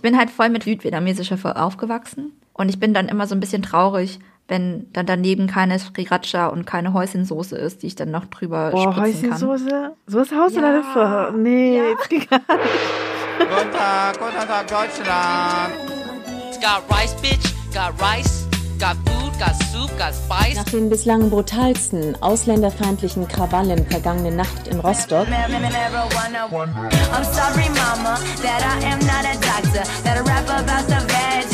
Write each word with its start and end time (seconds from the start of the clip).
Ich 0.00 0.02
bin 0.02 0.16
halt 0.16 0.30
voll 0.30 0.48
mit 0.48 0.62
südvietnamesischer 0.62 1.36
aufgewachsen 1.62 2.32
und 2.54 2.70
ich 2.70 2.80
bin 2.80 2.94
dann 2.94 3.08
immer 3.10 3.26
so 3.26 3.34
ein 3.34 3.40
bisschen 3.40 3.60
traurig, 3.60 4.18
wenn 4.48 4.90
dann 4.94 5.04
daneben 5.04 5.46
keine 5.46 5.78
Sriracha 5.78 6.46
und 6.46 6.64
keine 6.64 6.94
Häuschensoße 6.94 7.54
ist, 7.58 7.82
die 7.82 7.88
ich 7.88 7.96
dann 7.96 8.10
noch 8.10 8.24
drüber 8.24 8.70
Boah, 8.70 8.94
spritzen 8.94 9.28
kann. 9.28 9.40
Häuschensoße? 9.50 9.92
So 10.06 10.20
ist 10.20 10.32
Haus 10.34 10.54
in 10.54 10.62
der 10.62 10.82
Pho. 10.82 11.36
Nee, 11.36 11.76
Ja. 11.76 11.84
jetzt 11.90 12.08
geht 12.08 12.30
gar 12.30 12.38
nicht. 12.38 12.48
Guten 13.40 13.72
Tag, 13.76 14.18
guten 14.18 14.48
Tag, 14.48 14.66
Deutschland. 14.68 15.74
Got 16.62 16.98
rice, 16.98 17.14
bitch. 17.20 17.52
Got 17.74 17.92
rice. 18.00 18.39
Got 18.80 18.96
food. 18.96 19.38
Got 19.38 19.54
soup. 19.70 19.90
Got 19.98 20.14
spice. 20.14 20.56
Nach 20.56 20.64
den 20.64 20.88
bislang 20.88 21.28
brutalsten 21.28 22.16
ausländerfeindlichen 22.22 23.28
Krawallen 23.28 23.86
vergangene 23.86 24.30
Nacht 24.30 24.68
in 24.68 24.80
Rostock 24.80 25.26
I'm 25.28 27.24
sorry, 27.24 27.68
mama, 27.68 28.18
that 28.42 28.62
I 28.62 28.80
am 28.86 28.98
not 29.00 29.26
a 29.26 29.36
doctor. 29.38 29.84
That 30.02 30.16
I 30.16 30.20
rap 30.22 30.48
about 30.48 30.86
the 30.88 31.00
veg 31.06 31.49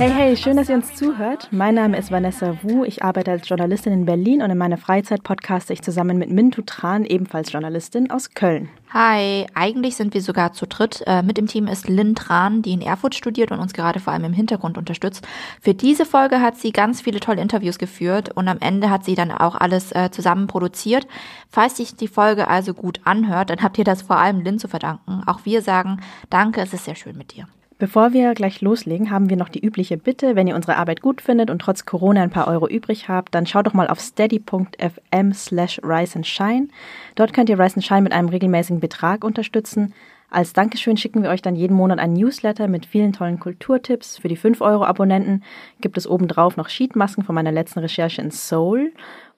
Hey, 0.00 0.10
hey, 0.10 0.34
schön, 0.34 0.56
dass 0.56 0.70
ihr 0.70 0.76
uns 0.76 0.94
zuhört. 0.94 1.48
Mein 1.50 1.74
Name 1.74 1.98
ist 1.98 2.10
Vanessa 2.10 2.56
Wu. 2.62 2.84
Ich 2.84 3.04
arbeite 3.04 3.32
als 3.32 3.46
Journalistin 3.46 3.92
in 3.92 4.06
Berlin 4.06 4.40
und 4.40 4.50
in 4.50 4.56
meiner 4.56 4.78
Freizeit 4.78 5.22
podcaste 5.22 5.74
ich 5.74 5.82
zusammen 5.82 6.16
mit 6.16 6.30
Mintu 6.30 6.62
Tran, 6.62 7.04
ebenfalls 7.04 7.52
Journalistin 7.52 8.10
aus 8.10 8.30
Köln. 8.30 8.70
Hi, 8.94 9.46
eigentlich 9.52 9.96
sind 9.96 10.14
wir 10.14 10.22
sogar 10.22 10.54
zu 10.54 10.66
dritt. 10.66 11.02
Äh, 11.06 11.22
mit 11.22 11.36
im 11.36 11.48
Team 11.48 11.66
ist 11.66 11.86
Lynn 11.86 12.14
Tran, 12.14 12.62
die 12.62 12.72
in 12.72 12.80
Erfurt 12.80 13.14
studiert 13.14 13.52
und 13.52 13.58
uns 13.58 13.74
gerade 13.74 14.00
vor 14.00 14.14
allem 14.14 14.24
im 14.24 14.32
Hintergrund 14.32 14.78
unterstützt. 14.78 15.28
Für 15.60 15.74
diese 15.74 16.06
Folge 16.06 16.40
hat 16.40 16.56
sie 16.56 16.72
ganz 16.72 17.02
viele 17.02 17.20
tolle 17.20 17.42
Interviews 17.42 17.78
geführt 17.78 18.30
und 18.34 18.48
am 18.48 18.56
Ende 18.60 18.88
hat 18.88 19.04
sie 19.04 19.16
dann 19.16 19.30
auch 19.30 19.54
alles 19.54 19.92
äh, 19.92 20.10
zusammen 20.10 20.46
produziert. 20.46 21.06
Falls 21.50 21.76
sich 21.76 21.94
die 21.94 22.08
Folge 22.08 22.48
also 22.48 22.72
gut 22.72 23.02
anhört, 23.04 23.50
dann 23.50 23.60
habt 23.60 23.76
ihr 23.76 23.84
das 23.84 24.00
vor 24.00 24.16
allem 24.16 24.40
Lynn 24.40 24.58
zu 24.58 24.68
verdanken. 24.68 25.24
Auch 25.26 25.40
wir 25.44 25.60
sagen 25.60 26.00
Danke, 26.30 26.62
es 26.62 26.72
ist 26.72 26.86
sehr 26.86 26.96
schön 26.96 27.18
mit 27.18 27.36
dir. 27.36 27.46
Bevor 27.80 28.12
wir 28.12 28.34
gleich 28.34 28.60
loslegen, 28.60 29.10
haben 29.10 29.30
wir 29.30 29.38
noch 29.38 29.48
die 29.48 29.64
übliche 29.64 29.96
Bitte, 29.96 30.36
wenn 30.36 30.46
ihr 30.46 30.54
unsere 30.54 30.76
Arbeit 30.76 31.00
gut 31.00 31.22
findet 31.22 31.48
und 31.48 31.60
trotz 31.62 31.86
Corona 31.86 32.22
ein 32.22 32.28
paar 32.28 32.46
Euro 32.46 32.68
übrig 32.68 33.08
habt, 33.08 33.34
dann 33.34 33.46
schaut 33.46 33.66
doch 33.66 33.72
mal 33.72 33.88
auf 33.88 34.00
steady.fm 34.00 35.32
slash 35.32 35.80
rise 35.82 36.16
and 36.16 36.26
shine. 36.26 36.68
Dort 37.14 37.32
könnt 37.32 37.48
ihr 37.48 37.58
Rise 37.58 37.76
and 37.76 37.84
Shine 37.84 38.02
mit 38.02 38.12
einem 38.12 38.28
regelmäßigen 38.28 38.80
Betrag 38.80 39.24
unterstützen. 39.24 39.94
Als 40.28 40.52
Dankeschön 40.52 40.98
schicken 40.98 41.22
wir 41.22 41.30
euch 41.30 41.40
dann 41.40 41.56
jeden 41.56 41.74
Monat 41.74 42.00
ein 42.00 42.12
Newsletter 42.12 42.68
mit 42.68 42.84
vielen 42.84 43.14
tollen 43.14 43.40
Kulturtipps. 43.40 44.18
Für 44.18 44.28
die 44.28 44.36
5-Euro-Abonnenten 44.36 45.42
gibt 45.80 45.96
es 45.96 46.06
obendrauf 46.06 46.58
noch 46.58 46.68
Sheetmasken 46.68 47.24
von 47.24 47.34
meiner 47.34 47.50
letzten 47.50 47.78
Recherche 47.78 48.20
in 48.20 48.30
Seoul. 48.30 48.92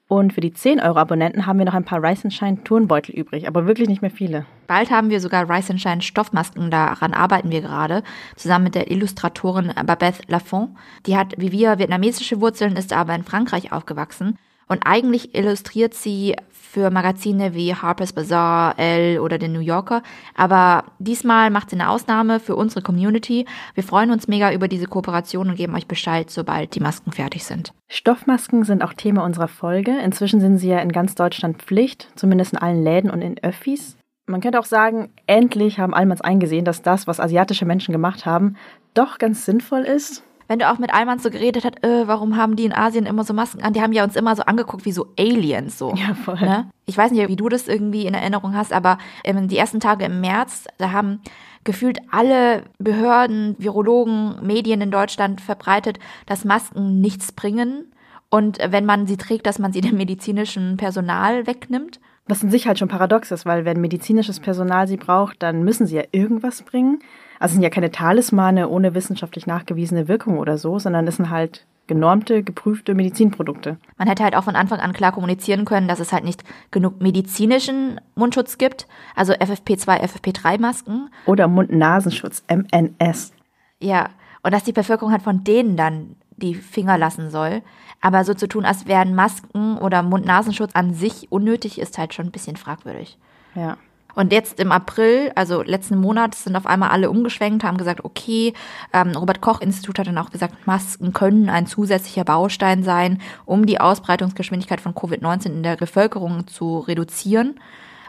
Und 0.07 0.33
für 0.33 0.41
die 0.41 0.51
10-Euro-Abonnenten 0.51 1.45
haben 1.45 1.59
wir 1.59 1.65
noch 1.65 1.73
ein 1.73 1.85
paar 1.85 2.03
and 2.03 2.33
Shine 2.33 2.63
Turnbeutel 2.63 3.15
übrig, 3.15 3.47
aber 3.47 3.65
wirklich 3.65 3.87
nicht 3.87 4.01
mehr 4.01 4.11
viele. 4.11 4.45
Bald 4.67 4.91
haben 4.91 5.09
wir 5.09 5.19
sogar 5.19 5.49
Rice 5.49 5.69
Shine 5.81 6.01
Stoffmasken, 6.01 6.69
daran 6.69 7.13
arbeiten 7.13 7.51
wir 7.51 7.61
gerade, 7.61 8.03
zusammen 8.35 8.65
mit 8.65 8.75
der 8.75 8.91
Illustratorin 8.91 9.73
Babette 9.85 10.23
Lafont. 10.27 10.75
Die 11.05 11.17
hat 11.17 11.33
wie 11.37 11.51
wir 11.51 11.79
vietnamesische 11.79 12.41
Wurzeln, 12.41 12.75
ist 12.75 12.93
aber 12.93 13.15
in 13.15 13.23
Frankreich 13.23 13.71
aufgewachsen. 13.71 14.37
Und 14.67 14.83
eigentlich 14.85 15.35
illustriert 15.35 15.93
sie 15.93 16.35
für 16.73 16.89
Magazine 16.89 17.53
wie 17.53 17.75
Harper's 17.75 18.13
Bazaar, 18.13 18.79
Elle 18.79 19.21
oder 19.21 19.37
den 19.37 19.53
New 19.53 19.59
Yorker. 19.59 20.01
Aber 20.35 20.85
diesmal 20.97 21.51
macht 21.51 21.69
sie 21.69 21.75
eine 21.75 21.89
Ausnahme 21.89 22.39
für 22.39 22.55
unsere 22.55 22.81
Community. 22.81 23.45
Wir 23.75 23.83
freuen 23.83 24.09
uns 24.09 24.27
mega 24.27 24.51
über 24.51 24.67
diese 24.67 24.87
Kooperation 24.87 25.49
und 25.49 25.55
geben 25.55 25.75
euch 25.75 25.85
Bescheid, 25.85 26.31
sobald 26.31 26.73
die 26.73 26.79
Masken 26.79 27.11
fertig 27.11 27.43
sind. 27.43 27.73
Stoffmasken 27.89 28.63
sind 28.63 28.83
auch 28.83 28.93
Thema 28.93 29.23
unserer 29.23 29.47
Folge. 29.47 29.95
Inzwischen 29.99 30.39
sind 30.39 30.57
sie 30.57 30.69
ja 30.69 30.79
in 30.79 30.91
ganz 30.91 31.13
Deutschland 31.13 31.61
Pflicht, 31.61 32.09
zumindest 32.15 32.53
in 32.53 32.59
allen 32.59 32.83
Läden 32.83 33.11
und 33.11 33.21
in 33.21 33.37
Öffis. 33.43 33.97
Man 34.25 34.41
könnte 34.41 34.59
auch 34.59 34.65
sagen, 34.65 35.11
endlich 35.27 35.79
haben 35.79 35.93
Almans 35.93 36.21
eingesehen, 36.21 36.65
dass 36.65 36.81
das, 36.81 37.05
was 37.05 37.19
asiatische 37.19 37.65
Menschen 37.65 37.91
gemacht 37.91 38.25
haben, 38.25 38.55
doch 38.93 39.19
ganz 39.19 39.45
sinnvoll 39.45 39.81
ist. 39.81 40.23
Wenn 40.53 40.59
du 40.59 40.69
auch 40.69 40.77
mit 40.77 40.93
Alman 40.93 41.17
so 41.17 41.31
geredet 41.31 41.65
hast, 41.65 41.83
äh, 41.83 42.07
warum 42.07 42.37
haben 42.37 42.55
die 42.55 42.65
in 42.65 42.73
Asien 42.73 43.07
immer 43.07 43.23
so 43.23 43.33
Masken 43.33 43.63
an? 43.63 43.73
Die 43.73 43.81
haben 43.81 43.91
ja 43.91 44.03
uns 44.03 44.15
immer 44.15 44.35
so 44.35 44.43
angeguckt 44.43 44.85
wie 44.85 44.91
so 44.91 45.07
Aliens 45.17 45.79
so. 45.79 45.95
Ja, 45.95 46.13
voll. 46.13 46.39
Ne? 46.39 46.69
Ich 46.85 46.95
weiß 46.95 47.11
nicht, 47.11 47.27
wie 47.27 47.35
du 47.35 47.49
das 47.49 47.67
irgendwie 47.67 48.05
in 48.05 48.13
Erinnerung 48.13 48.55
hast, 48.55 48.71
aber 48.71 48.99
ähm, 49.23 49.47
die 49.47 49.57
ersten 49.57 49.79
Tage 49.79 50.05
im 50.05 50.21
März, 50.21 50.65
da 50.77 50.91
haben 50.91 51.21
gefühlt 51.63 51.97
alle 52.11 52.65
Behörden, 52.77 53.55
Virologen, 53.57 54.45
Medien 54.45 54.81
in 54.81 54.91
Deutschland 54.91 55.41
verbreitet, 55.41 55.97
dass 56.27 56.45
Masken 56.45 57.01
nichts 57.01 57.31
bringen 57.31 57.91
und 58.29 58.59
äh, 58.59 58.71
wenn 58.71 58.85
man 58.85 59.07
sie 59.07 59.17
trägt, 59.17 59.47
dass 59.47 59.57
man 59.57 59.73
sie 59.73 59.81
dem 59.81 59.97
medizinischen 59.97 60.77
Personal 60.77 61.47
wegnimmt. 61.47 61.99
Was 62.27 62.43
in 62.43 62.51
sich 62.51 62.67
halt 62.67 62.77
schon 62.77 62.89
paradox 62.89 63.31
ist, 63.31 63.47
weil 63.47 63.65
wenn 63.65 63.81
medizinisches 63.81 64.39
Personal 64.39 64.87
sie 64.87 64.97
braucht, 64.97 65.41
dann 65.41 65.63
müssen 65.63 65.87
sie 65.87 65.95
ja 65.95 66.03
irgendwas 66.11 66.61
bringen. 66.61 66.99
Also 67.43 67.51
es 67.51 67.55
sind 67.55 67.63
ja 67.63 67.69
keine 67.69 67.91
Talismane 67.91 68.69
ohne 68.69 68.95
wissenschaftlich 68.95 69.47
nachgewiesene 69.47 70.07
Wirkung 70.07 70.39
oder 70.39 70.57
so, 70.57 70.79
sondern 70.79 71.05
es 71.09 71.17
sind 71.17 71.29
halt 71.29 71.65
genormte, 71.87 72.41
geprüfte 72.41 72.95
Medizinprodukte. 72.95 73.75
Man 73.97 74.07
hätte 74.07 74.23
halt 74.23 74.37
auch 74.37 74.45
von 74.45 74.55
Anfang 74.55 74.79
an 74.79 74.93
klar 74.93 75.11
kommunizieren 75.11 75.65
können, 75.65 75.89
dass 75.89 75.99
es 75.99 76.13
halt 76.13 76.23
nicht 76.23 76.45
genug 76.71 77.01
medizinischen 77.01 77.99
Mundschutz 78.15 78.57
gibt, 78.57 78.87
also 79.13 79.33
FFP2, 79.33 79.99
FFP3-Masken. 80.03 81.09
Oder 81.25 81.49
Mund-Nasenschutz, 81.49 82.43
MNS. 82.47 83.33
Ja, 83.81 84.07
und 84.41 84.53
dass 84.53 84.63
die 84.63 84.71
Bevölkerung 84.71 85.11
halt 85.11 85.23
von 85.23 85.43
denen 85.43 85.75
dann 85.75 86.15
die 86.37 86.55
Finger 86.55 86.97
lassen 86.97 87.29
soll. 87.29 87.61
Aber 87.99 88.23
so 88.23 88.33
zu 88.33 88.47
tun, 88.47 88.63
als 88.63 88.87
wären 88.87 89.15
Masken 89.15 89.77
oder 89.79 90.01
Mund-Nasenschutz 90.01 90.75
an 90.75 90.93
sich 90.93 91.29
unnötig, 91.29 91.77
ist 91.77 91.97
halt 91.97 92.13
schon 92.13 92.27
ein 92.27 92.31
bisschen 92.31 92.55
fragwürdig. 92.55 93.17
Ja. 93.53 93.75
Und 94.15 94.31
jetzt 94.31 94.59
im 94.59 94.71
April, 94.71 95.31
also 95.35 95.61
letzten 95.63 95.97
Monat, 95.97 96.35
sind 96.35 96.55
auf 96.55 96.65
einmal 96.65 96.89
alle 96.89 97.09
umgeschwenkt, 97.09 97.63
haben 97.63 97.77
gesagt, 97.77 98.05
okay, 98.05 98.53
ähm, 98.93 99.11
Robert 99.15 99.41
Koch 99.41 99.61
Institut 99.61 99.99
hat 99.99 100.07
dann 100.07 100.17
auch 100.17 100.31
gesagt, 100.31 100.67
Masken 100.67 101.13
können 101.13 101.49
ein 101.49 101.65
zusätzlicher 101.65 102.23
Baustein 102.23 102.83
sein, 102.83 103.19
um 103.45 103.65
die 103.65 103.79
Ausbreitungsgeschwindigkeit 103.79 104.81
von 104.81 104.93
Covid-19 104.93 105.47
in 105.47 105.63
der 105.63 105.75
Bevölkerung 105.75 106.47
zu 106.47 106.79
reduzieren. 106.79 107.59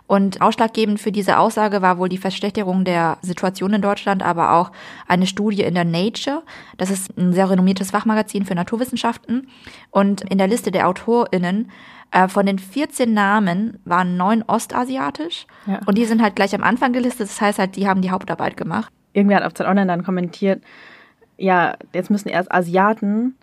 Und 0.06 0.42
ausschlaggebend 0.42 1.00
für 1.00 1.12
diese 1.12 1.38
Aussage 1.38 1.80
war 1.80 1.96
wohl 1.96 2.10
die 2.10 2.18
Verschlechterung 2.18 2.84
der 2.84 3.16
Situation 3.22 3.72
in 3.72 3.80
Deutschland, 3.80 4.22
aber 4.22 4.52
auch 4.52 4.70
eine 5.08 5.26
Studie 5.26 5.62
in 5.62 5.74
der 5.74 5.86
Nature. 5.86 6.42
Das 6.76 6.90
ist 6.90 7.16
ein 7.16 7.32
sehr 7.32 7.48
renommiertes 7.48 7.90
Fachmagazin 7.90 8.44
für 8.44 8.54
Naturwissenschaften. 8.54 9.48
Und 9.90 10.20
in 10.30 10.36
der 10.36 10.48
Liste 10.48 10.70
der 10.70 10.88
AutorInnen 10.88 11.70
äh, 12.14 12.28
von 12.28 12.46
den 12.46 12.60
14 12.60 13.12
Namen 13.12 13.80
waren 13.84 14.16
neun 14.16 14.44
ostasiatisch. 14.46 15.46
Ja. 15.66 15.80
Und 15.84 15.98
die 15.98 16.04
sind 16.04 16.22
halt 16.22 16.36
gleich 16.36 16.54
am 16.54 16.62
Anfang 16.62 16.92
gelistet. 16.92 17.28
Das 17.28 17.40
heißt 17.40 17.58
halt, 17.58 17.74
die 17.74 17.88
haben 17.88 18.02
die 18.02 18.12
Hauptarbeit 18.12 18.56
gemacht. 18.56 18.92
Irgendwer 19.12 19.38
hat 19.38 19.44
auf 19.44 19.54
Zeit 19.54 19.66
Online 19.66 19.88
dann 19.88 20.04
kommentiert, 20.04 20.62
ja, 21.36 21.74
jetzt 21.92 22.10
müssen 22.10 22.28
erst 22.28 22.52
Asiaten 22.52 23.34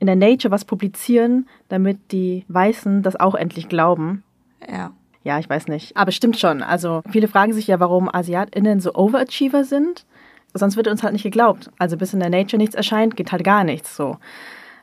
in 0.00 0.08
der 0.08 0.16
Nature 0.16 0.50
was 0.50 0.64
publizieren, 0.64 1.48
damit 1.68 2.10
die 2.10 2.44
Weißen 2.48 3.04
das 3.04 3.14
auch 3.14 3.36
endlich 3.36 3.68
glauben. 3.68 4.24
Ja. 4.68 4.90
Ja, 5.22 5.38
ich 5.38 5.48
weiß 5.48 5.68
nicht. 5.68 5.96
Aber 5.96 6.10
stimmt 6.10 6.38
schon. 6.38 6.62
Also 6.62 7.02
viele 7.08 7.28
fragen 7.28 7.52
sich 7.52 7.68
ja, 7.68 7.78
warum 7.78 8.12
AsiatInnen 8.12 8.80
so 8.80 8.94
Overachiever 8.94 9.62
sind. 9.62 10.04
Sonst 10.52 10.76
wird 10.76 10.88
uns 10.88 11.02
halt 11.02 11.12
nicht 11.12 11.22
geglaubt. 11.22 11.70
Also 11.78 11.96
bis 11.96 12.12
in 12.12 12.20
der 12.20 12.30
Nature 12.30 12.58
nichts 12.58 12.74
erscheint, 12.74 13.16
geht 13.16 13.30
halt 13.30 13.44
gar 13.44 13.62
nichts 13.62 13.96
so. 13.96 14.16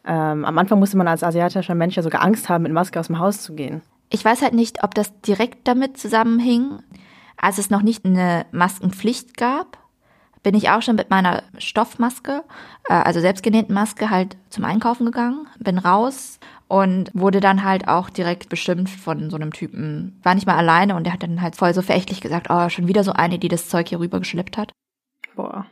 Ähm, 0.05 0.45
am 0.45 0.57
Anfang 0.57 0.79
musste 0.79 0.97
man 0.97 1.07
als 1.07 1.23
asiatischer 1.23 1.75
Mensch 1.75 1.95
ja 1.95 2.03
sogar 2.03 2.23
Angst 2.23 2.49
haben, 2.49 2.63
mit 2.63 2.73
Maske 2.73 2.99
aus 2.99 3.07
dem 3.07 3.19
Haus 3.19 3.41
zu 3.41 3.53
gehen. 3.53 3.81
Ich 4.09 4.23
weiß 4.23 4.41
halt 4.41 4.53
nicht, 4.53 4.83
ob 4.83 4.93
das 4.93 5.19
direkt 5.21 5.67
damit 5.67 5.97
zusammenhing. 5.97 6.79
Als 7.37 7.57
es 7.57 7.69
noch 7.69 7.81
nicht 7.81 8.05
eine 8.05 8.45
Maskenpflicht 8.51 9.37
gab, 9.37 9.77
bin 10.43 10.55
ich 10.55 10.69
auch 10.69 10.81
schon 10.81 10.97
mit 10.97 11.09
meiner 11.09 11.43
Stoffmaske, 11.57 12.43
äh, 12.89 12.93
also 12.93 13.21
selbstgenähten 13.21 13.73
Maske, 13.73 14.09
halt 14.09 14.37
zum 14.49 14.65
Einkaufen 14.65 15.05
gegangen, 15.05 15.47
bin 15.57 15.77
raus 15.77 16.39
und 16.67 17.09
wurde 17.13 17.39
dann 17.39 17.63
halt 17.63 17.87
auch 17.87 18.09
direkt 18.09 18.49
beschimpft 18.49 18.99
von 18.99 19.29
so 19.29 19.37
einem 19.37 19.53
Typen. 19.53 20.19
War 20.21 20.35
nicht 20.35 20.45
mal 20.45 20.57
alleine 20.57 20.95
und 20.95 21.05
der 21.05 21.13
hat 21.13 21.23
dann 21.23 21.41
halt 21.41 21.55
voll 21.55 21.73
so 21.73 21.81
verächtlich 21.81 22.19
gesagt, 22.19 22.47
oh, 22.49 22.69
schon 22.69 22.87
wieder 22.87 23.03
so 23.03 23.13
eine, 23.13 23.39
die 23.39 23.47
das 23.47 23.69
Zeug 23.69 23.87
hier 23.89 23.99
rübergeschleppt 23.99 24.57
hat. 24.57 24.71
Boah. 25.35 25.65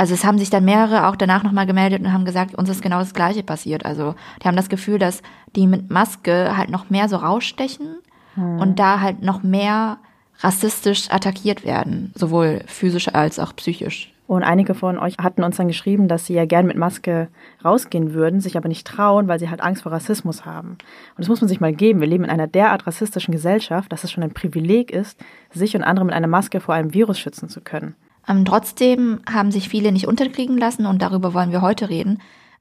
Also 0.00 0.14
es 0.14 0.24
haben 0.24 0.38
sich 0.38 0.48
dann 0.48 0.64
mehrere 0.64 1.08
auch 1.08 1.14
danach 1.14 1.42
nochmal 1.42 1.66
gemeldet 1.66 2.00
und 2.00 2.10
haben 2.10 2.24
gesagt, 2.24 2.54
uns 2.54 2.70
ist 2.70 2.80
genau 2.80 3.00
das 3.00 3.12
Gleiche 3.12 3.42
passiert. 3.42 3.84
Also 3.84 4.14
die 4.42 4.48
haben 4.48 4.56
das 4.56 4.70
Gefühl, 4.70 4.98
dass 4.98 5.20
die 5.56 5.66
mit 5.66 5.90
Maske 5.90 6.56
halt 6.56 6.70
noch 6.70 6.88
mehr 6.88 7.06
so 7.06 7.16
rausstechen 7.16 7.98
und 8.34 8.78
da 8.78 9.00
halt 9.00 9.20
noch 9.20 9.42
mehr 9.42 9.98
rassistisch 10.38 11.10
attackiert 11.10 11.66
werden, 11.66 12.14
sowohl 12.14 12.62
physisch 12.64 13.08
als 13.08 13.38
auch 13.38 13.54
psychisch. 13.56 14.10
Und 14.26 14.42
einige 14.42 14.72
von 14.72 14.98
euch 14.98 15.18
hatten 15.18 15.44
uns 15.44 15.58
dann 15.58 15.68
geschrieben, 15.68 16.08
dass 16.08 16.24
sie 16.24 16.32
ja 16.32 16.46
gern 16.46 16.66
mit 16.66 16.78
Maske 16.78 17.28
rausgehen 17.62 18.14
würden, 18.14 18.40
sich 18.40 18.56
aber 18.56 18.68
nicht 18.68 18.86
trauen, 18.86 19.28
weil 19.28 19.38
sie 19.38 19.50
halt 19.50 19.60
Angst 19.60 19.82
vor 19.82 19.92
Rassismus 19.92 20.46
haben. 20.46 20.70
Und 20.70 21.18
das 21.18 21.28
muss 21.28 21.42
man 21.42 21.48
sich 21.48 21.60
mal 21.60 21.74
geben. 21.74 22.00
Wir 22.00 22.08
leben 22.08 22.24
in 22.24 22.30
einer 22.30 22.46
derart 22.46 22.86
rassistischen 22.86 23.32
Gesellschaft, 23.32 23.92
dass 23.92 24.04
es 24.04 24.10
schon 24.10 24.24
ein 24.24 24.32
Privileg 24.32 24.92
ist, 24.92 25.22
sich 25.52 25.76
und 25.76 25.82
andere 25.82 26.06
mit 26.06 26.14
einer 26.14 26.26
Maske 26.26 26.60
vor 26.60 26.74
einem 26.74 26.94
Virus 26.94 27.18
schützen 27.18 27.50
zu 27.50 27.60
können. 27.60 27.96
Ähm, 28.28 28.44
trotzdem 28.44 29.20
haben 29.30 29.50
sich 29.50 29.68
viele 29.68 29.92
nicht 29.92 30.06
unterkriegen 30.06 30.58
lassen 30.58 30.86
und 30.86 31.02
darüber 31.02 31.34
wollen 31.34 31.52
wir 31.52 31.62
heute 31.62 31.88
reden. 31.88 32.18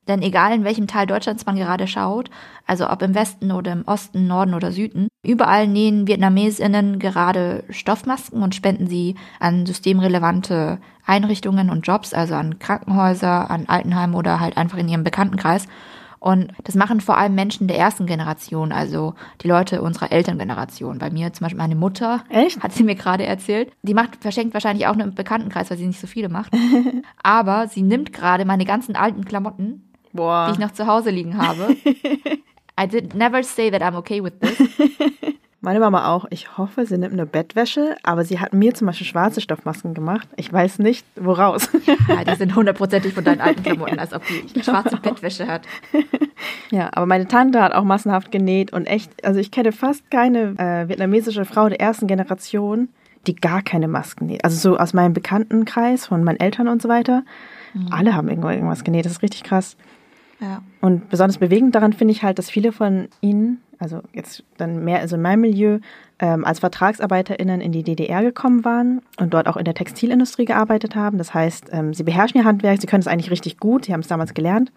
Denn 0.07 0.23
egal 0.23 0.53
in 0.53 0.63
welchem 0.63 0.87
Teil 0.87 1.05
Deutschlands 1.05 1.45
man 1.45 1.55
gerade 1.55 1.85
schaut, 1.85 2.31
also 2.65 2.89
ob 2.89 3.03
im 3.03 3.13
Westen 3.13 3.51
oder 3.51 3.71
im 3.71 3.83
Osten, 3.85 4.25
Norden 4.25 4.55
oder 4.55 4.71
Süden, 4.71 5.07
überall 5.23 5.67
nähen 5.67 6.07
Vietnamesinnen 6.07 6.97
gerade 6.97 7.63
Stoffmasken 7.69 8.41
und 8.41 8.55
spenden 8.55 8.87
sie 8.87 9.15
an 9.39 9.67
systemrelevante 9.67 10.79
Einrichtungen 11.05 11.69
und 11.69 11.85
Jobs, 11.85 12.13
also 12.13 12.33
an 12.33 12.57
Krankenhäuser, 12.57 13.51
an 13.51 13.65
Altenheime 13.67 14.17
oder 14.17 14.39
halt 14.39 14.57
einfach 14.57 14.79
in 14.79 14.89
ihrem 14.89 15.03
Bekanntenkreis. 15.03 15.67
Und 16.19 16.51
das 16.63 16.75
machen 16.75 16.99
vor 16.99 17.17
allem 17.17 17.33
Menschen 17.33 17.67
der 17.67 17.77
ersten 17.77 18.05
Generation, 18.05 18.71
also 18.71 19.13
die 19.41 19.47
Leute 19.47 19.81
unserer 19.81 20.11
Elterngeneration. 20.11 20.97
Bei 20.99 21.09
mir 21.09 21.31
zum 21.31 21.45
Beispiel 21.45 21.57
meine 21.57 21.75
Mutter, 21.75 22.23
Echt? 22.29 22.61
hat 22.61 22.73
sie 22.73 22.83
mir 22.83 22.95
gerade 22.95 23.25
erzählt. 23.25 23.71
Die 23.83 23.93
macht, 23.93 24.17
verschenkt 24.21 24.53
wahrscheinlich 24.53 24.87
auch 24.87 24.95
nur 24.95 25.05
im 25.05 25.15
Bekanntenkreis, 25.15 25.69
weil 25.69 25.77
sie 25.77 25.87
nicht 25.87 25.99
so 25.99 26.07
viele 26.07 26.29
macht. 26.29 26.51
Aber 27.23 27.67
sie 27.67 27.81
nimmt 27.81 28.11
gerade 28.11 28.43
meine 28.43 28.65
ganzen 28.65 28.95
alten 28.95 29.23
Klamotten, 29.23 29.89
Boah. 30.11 30.47
die 30.47 30.53
ich 30.53 30.59
noch 30.59 30.71
zu 30.71 30.87
Hause 30.87 31.09
liegen 31.09 31.37
habe. 31.37 31.77
I 32.81 32.87
did 32.87 33.13
never 33.13 33.43
say 33.43 33.71
that 33.71 33.81
I'm 33.81 33.95
okay 33.95 34.23
with 34.23 34.33
this. 34.39 34.57
Meine 35.61 35.81
Mama 35.81 36.13
auch. 36.13 36.25
Ich 36.29 36.57
hoffe, 36.57 36.85
sie 36.85 36.97
nimmt 36.97 37.13
eine 37.13 37.25
Bettwäsche, 37.25 37.97
aber 38.03 38.23
sie 38.23 38.39
hat 38.39 38.53
mir 38.53 38.73
zum 38.73 38.87
Beispiel 38.87 39.05
schwarze 39.05 39.41
Stoffmasken 39.41 39.93
gemacht. 39.93 40.27
Ich 40.37 40.51
weiß 40.51 40.79
nicht, 40.79 41.05
woraus. 41.15 41.69
Ja, 42.07 42.23
die 42.23 42.35
sind 42.35 42.55
hundertprozentig 42.55 43.13
von 43.13 43.23
deinen 43.23 43.41
alten 43.41 43.61
Klamotten, 43.61 43.99
als 43.99 44.13
ob 44.13 44.23
die 44.25 44.63
schwarze 44.63 44.97
Bettwäsche 44.97 45.47
hat. 45.47 45.63
ja, 46.71 46.89
aber 46.93 47.05
meine 47.05 47.27
Tante 47.27 47.61
hat 47.61 47.73
auch 47.73 47.83
massenhaft 47.83 48.31
genäht 48.31 48.73
und 48.73 48.85
echt, 48.85 49.23
also 49.25 49.39
ich 49.39 49.51
kenne 49.51 49.71
fast 49.71 50.09
keine 50.09 50.55
äh, 50.57 50.87
vietnamesische 50.87 51.45
Frau 51.45 51.69
der 51.69 51.79
ersten 51.79 52.07
Generation, 52.07 52.89
die 53.27 53.35
gar 53.35 53.61
keine 53.61 53.87
Masken 53.87 54.27
näht. 54.27 54.43
Also 54.43 54.57
so 54.57 54.77
aus 54.77 54.93
meinem 54.93 55.13
Bekanntenkreis, 55.13 56.07
von 56.07 56.23
meinen 56.23 56.39
Eltern 56.39 56.67
und 56.67 56.81
so 56.81 56.89
weiter. 56.89 57.23
Alle 57.91 58.15
haben 58.15 58.29
irgendwo 58.29 58.49
irgendwas 58.49 58.83
genäht. 58.83 59.05
Das 59.05 59.13
ist 59.13 59.21
richtig 59.21 59.43
krass. 59.43 59.77
Ja. 60.39 60.61
Und 60.81 61.09
besonders 61.09 61.37
bewegend 61.37 61.75
daran 61.75 61.93
finde 61.93 62.13
ich 62.13 62.23
halt, 62.23 62.39
dass 62.39 62.49
viele 62.49 62.71
von 62.71 63.09
ihnen, 63.21 63.61
also 63.79 64.01
jetzt 64.13 64.43
dann 64.57 64.83
mehr 64.83 64.99
also 64.99 65.15
in 65.15 65.21
meinem 65.21 65.41
Milieu, 65.41 65.79
ähm, 66.19 66.43
als 66.43 66.59
VertragsarbeiterInnen 66.59 67.61
in 67.61 67.71
die 67.71 67.83
DDR 67.83 68.21
gekommen 68.21 68.65
waren 68.65 69.01
und 69.19 69.33
dort 69.33 69.47
auch 69.47 69.57
in 69.57 69.63
der 69.63 69.73
Textilindustrie 69.73 70.45
gearbeitet 70.45 70.95
haben. 70.95 71.17
Das 71.17 71.33
heißt, 71.33 71.69
ähm, 71.71 71.93
sie 71.93 72.03
beherrschen 72.03 72.41
ihr 72.41 72.45
Handwerk, 72.45 72.81
sie 72.81 72.87
können 72.87 73.01
es 73.01 73.07
eigentlich 73.07 73.31
richtig 73.31 73.57
gut, 73.57 73.85
sie 73.85 73.93
haben 73.93 74.01
es 74.01 74.07
damals 74.07 74.33
gelernt. 74.33 74.71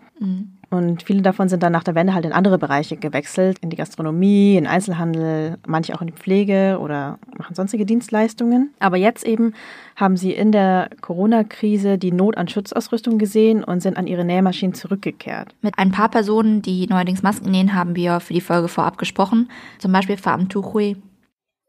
Und 0.70 1.02
viele 1.02 1.20
davon 1.20 1.50
sind 1.50 1.62
dann 1.62 1.72
nach 1.72 1.84
der 1.84 1.94
Wende 1.94 2.14
halt 2.14 2.24
in 2.24 2.32
andere 2.32 2.56
Bereiche 2.56 2.96
gewechselt, 2.96 3.58
in 3.58 3.68
die 3.68 3.76
Gastronomie, 3.76 4.56
in 4.56 4.66
Einzelhandel, 4.66 5.58
manche 5.66 5.94
auch 5.94 6.00
in 6.00 6.06
die 6.06 6.14
Pflege 6.14 6.78
oder 6.80 7.18
machen 7.36 7.54
sonstige 7.54 7.84
Dienstleistungen. 7.84 8.72
Aber 8.78 8.96
jetzt 8.96 9.26
eben 9.26 9.52
haben 9.96 10.16
sie 10.16 10.32
in 10.32 10.50
der 10.50 10.88
Corona-Krise 11.00 11.98
die 11.98 12.12
Not 12.12 12.38
an 12.38 12.48
Schutzausrüstung 12.48 13.18
gesehen 13.18 13.64
und 13.64 13.82
sind 13.82 13.98
an 13.98 14.06
ihre 14.06 14.24
Nähmaschinen 14.24 14.74
zurückgekehrt. 14.74 15.54
Mit 15.60 15.76
ein 15.76 15.90
paar 15.90 16.08
Personen, 16.08 16.62
die 16.62 16.86
neuerdings 16.86 17.22
Masken 17.22 17.50
nähen, 17.50 17.74
haben 17.74 17.94
wir 17.94 18.20
für 18.20 18.32
die 18.32 18.40
Folge 18.40 18.68
vorab 18.68 18.91
gesprochen. 18.96 19.50
Zum 19.78 19.92
Beispiel 19.92 20.16
Pham 20.16 20.48
Tu 20.48 20.62
Hui. 20.72 20.96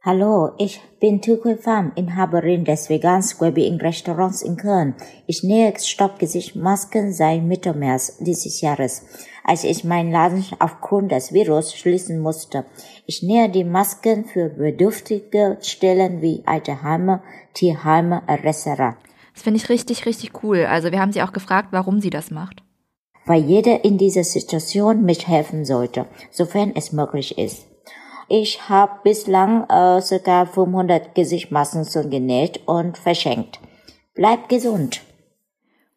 Hallo, 0.06 0.52
ich 0.58 0.82
bin 1.00 1.22
Tukui 1.22 1.56
Pham, 1.56 1.94
Inhaberin 1.96 2.66
des 2.66 2.90
Vegans 2.90 3.40
Wellbeing 3.40 3.80
Restaurants 3.80 4.42
in 4.42 4.58
Köln. 4.58 4.96
Ich 5.28 5.44
nähe 5.44 5.74
Stoppgesichtmasken 5.80 7.14
seit 7.14 7.42
Mitte 7.42 7.74
März 7.74 8.18
dieses 8.20 8.60
Jahres, 8.60 9.06
als 9.46 9.64
ich 9.64 9.86
meinen 9.86 10.12
Laden 10.12 10.44
aufgrund 10.60 11.14
des 11.14 11.32
Virus 11.32 11.74
schließen 11.74 12.20
musste. 12.20 12.66
Ich 13.06 13.24
nähe 13.24 13.48
die 13.48 13.64
Masken 13.64 14.26
für 14.26 14.50
bedürftige 14.50 15.58
Stellen 15.62 16.22
wie 16.22 16.44
Alterheime, 16.46 17.24
Tierheime 17.54 18.24
etc. 18.28 18.98
Das 19.34 19.44
finde 19.44 19.62
ich 19.62 19.70
richtig, 19.70 20.06
richtig 20.06 20.44
cool. 20.44 20.66
Also 20.66 20.92
wir 20.92 21.00
haben 21.00 21.14
sie 21.14 21.24
auch 21.24 21.32
gefragt, 21.32 21.70
warum 21.72 22.02
sie 22.02 22.10
das 22.10 22.30
macht. 22.30 22.62
Weil 23.26 23.42
jeder 23.42 23.84
in 23.84 23.98
dieser 23.98 24.24
Situation 24.24 25.04
mithelfen 25.04 25.66
sollte, 25.66 26.06
sofern 26.32 26.72
es 26.76 26.92
möglich 26.92 27.38
ist. 27.38 27.68
Ich 28.30 28.70
habe 28.70 28.94
bislang 29.04 29.64
äh, 29.64 30.02
ca. 30.24 30.46
500 30.46 31.14
Gesichtsmasken 31.14 31.86
schon 31.86 32.10
genäht 32.10 32.62
und 32.66 32.98
verschenkt. 32.98 33.60
Bleibt 34.16 34.50
gesund. 34.50 35.02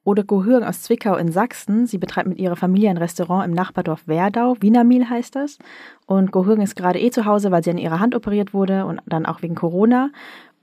Oder 0.05 0.23
Gohürgen 0.23 0.67
aus 0.67 0.83
Zwickau 0.83 1.17
in 1.17 1.33
Sachsen. 1.33 1.87
Sie 1.87 1.99
betreibt 1.99 2.29
mit 2.29 2.39
ihrer 2.39 2.55
Familie 2.55 2.91
ein 2.91 2.97
Restaurant 2.97 3.45
im 3.45 3.53
Nachbardorf 3.53 4.07
Werdau. 4.07 4.57
Wienermil 4.61 5.09
heißt 5.09 5.35
das. 5.35 5.59
Und 6.07 6.31
Gohürgen 6.31 6.63
ist 6.63 6.77
gerade 6.77 7.01
eh 7.01 7.11
zu 7.11 7.25
Hause, 7.25 7.51
weil 7.51 7.65
sie 7.65 7.71
an 7.71 7.79
ihrer 7.79 7.99
Hand 7.99 8.15
operiert 8.15 8.55
wurde 8.55 8.87
und 8.87 9.01
dann 9.07 9.27
auch 9.27 9.43
wegen 9.43 9.57
Corona. 9.57 10.11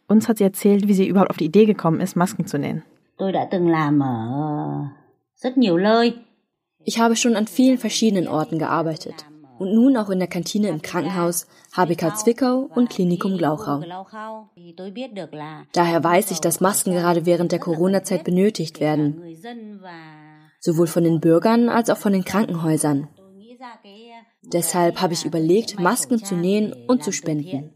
Uns 0.07 0.30
hat 0.30 0.38
sie 0.38 0.45
erzählt, 0.45 0.88
wie 0.88 0.94
sie 0.94 1.07
überhaupt 1.07 1.30
auf 1.30 1.38
die 1.38 1.45
Idee 1.45 1.65
gekommen 1.65 2.00
ist, 2.00 2.15
Masken 2.15 2.45
zu 2.45 2.57
nähen. 2.57 2.83
Tôi 3.18 3.31
đã 3.31 3.48
từng 3.51 3.69
làm 3.69 4.00
ở 4.00 4.86
rất 5.44 5.57
nhiều 5.57 5.77
nơi. 5.77 6.13
Ich 6.85 7.00
habe 7.00 7.15
schon 7.15 7.35
an 7.35 7.47
vielen 7.47 7.77
verschiedenen 7.77 8.27
Orten 8.27 8.59
gearbeitet. 8.59 9.25
Und 9.59 9.74
nun 9.74 9.95
auch 9.97 10.09
in 10.09 10.19
der 10.19 10.27
Kantine 10.27 10.68
im 10.68 10.81
Krankenhaus, 10.81 11.47
HBK 11.75 12.15
Zwickau 12.15 12.69
und 12.74 12.89
Klinikum 12.89 13.38
Glauchau. 13.38 13.81
Daher 15.74 16.03
weiß 16.03 16.31
ich, 16.31 16.41
dass 16.41 16.59
Masken 16.59 16.94
gerade 16.94 17.25
während 17.25 17.51
der 17.51 17.59
Corona-Zeit 17.59 18.24
benötigt 18.24 18.80
werden, 18.80 19.21
sowohl 20.59 20.88
von 20.88 21.03
den 21.03 21.19
Bürgern 21.19 21.69
als 21.69 21.89
auch 21.89 21.97
von 21.97 22.13
den 22.13 22.25
Krankenhäusern. 22.25 23.07
Deshalb 24.51 25.01
habe 25.01 25.13
ich 25.13 25.24
überlegt, 25.24 25.79
Masken 25.79 26.21
zu 26.21 26.36
nähen 26.36 26.74
und 26.88 27.03
zu 27.03 27.12
spenden. 27.12 27.71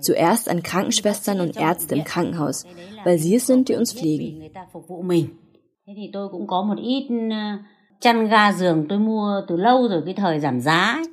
Zuerst 0.00 0.48
an 0.48 0.62
Krankenschwestern 0.62 1.40
und 1.40 1.56
Ärzte 1.56 1.94
im 1.94 2.04
Krankenhaus, 2.04 2.64
weil 3.04 3.18
sie 3.18 3.36
es 3.36 3.46
sind, 3.46 3.68
die 3.68 3.74
uns 3.74 3.92
pflegen. 3.92 4.50
Thế 5.88 5.94
thì 5.96 6.10
tôi 6.12 6.28
cũng 6.28 6.46
có 6.46 6.62
một 6.62 6.74
ít 6.82 7.08
chăn 8.00 8.28
ga 8.28 8.52
giường 8.52 8.86
tôi 8.88 8.98
mua 8.98 9.40
từ 9.48 9.56
lâu 9.56 9.88
rồi 9.88 10.02
cái 10.04 10.14
thời 10.14 10.40
giảm 10.40 10.60
giá. 10.60 10.92
ấy. 10.92 11.04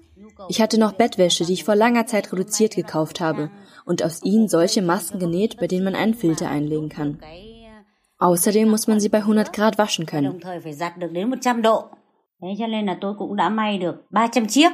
Ich 0.48 0.60
hatte 0.60 0.78
noch 0.78 0.98
Bettwäsche, 0.98 1.46
die 1.46 1.54
ich 1.54 1.66
vor 1.66 1.76
langer 1.76 2.06
Zeit 2.06 2.34
reduziert 2.34 2.76
gekauft 2.76 3.22
habe 3.22 3.48
und 3.86 4.04
aus 4.04 4.24
ihnen 4.24 4.48
solche 4.48 4.82
Masken 4.82 5.20
genäht, 5.20 5.58
bei 5.62 5.68
denen 5.68 5.86
man 5.86 5.94
einen 5.94 6.14
Filter 6.14 6.50
einlegen 6.50 6.90
kann. 6.90 7.16
Außerdem 8.18 8.72
muss 8.72 8.88
man 8.88 9.00
sie 9.00 9.10
bei 9.10 9.20
100 9.20 9.54
Grad 9.54 9.78
waschen 9.78 10.06
können. 10.06 10.32
đồng 10.32 10.40
thời 10.42 10.60
phải 10.60 10.74
giặt 10.74 10.98
được 10.98 11.12
đến 11.12 11.30
100 11.30 11.62
độ. 11.62 11.84
Thế 12.42 12.48
cho 12.60 12.68
nên 12.68 12.86
là 12.86 12.98
tôi 13.02 13.14
cũng 13.18 13.36
đã 13.36 13.50
may 13.50 13.78
được 13.78 13.96
300 14.10 14.48
chiếc. 14.48 14.72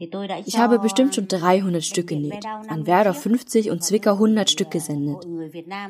Ich 0.00 0.58
habe 0.58 0.78
bestimmt 0.78 1.16
schon 1.16 1.26
300 1.26 1.72
bệnh 1.72 1.82
Stück 1.82 2.06
genäht, 2.06 2.46
an 2.46 2.84
50 2.84 2.86
Werder 2.86 3.12
chiếc, 3.12 3.22
50 3.22 3.70
und 3.70 3.82
Zwickau 3.82 4.12
100 4.12 4.48
Stück 4.48 4.70
gesendet, 4.70 5.24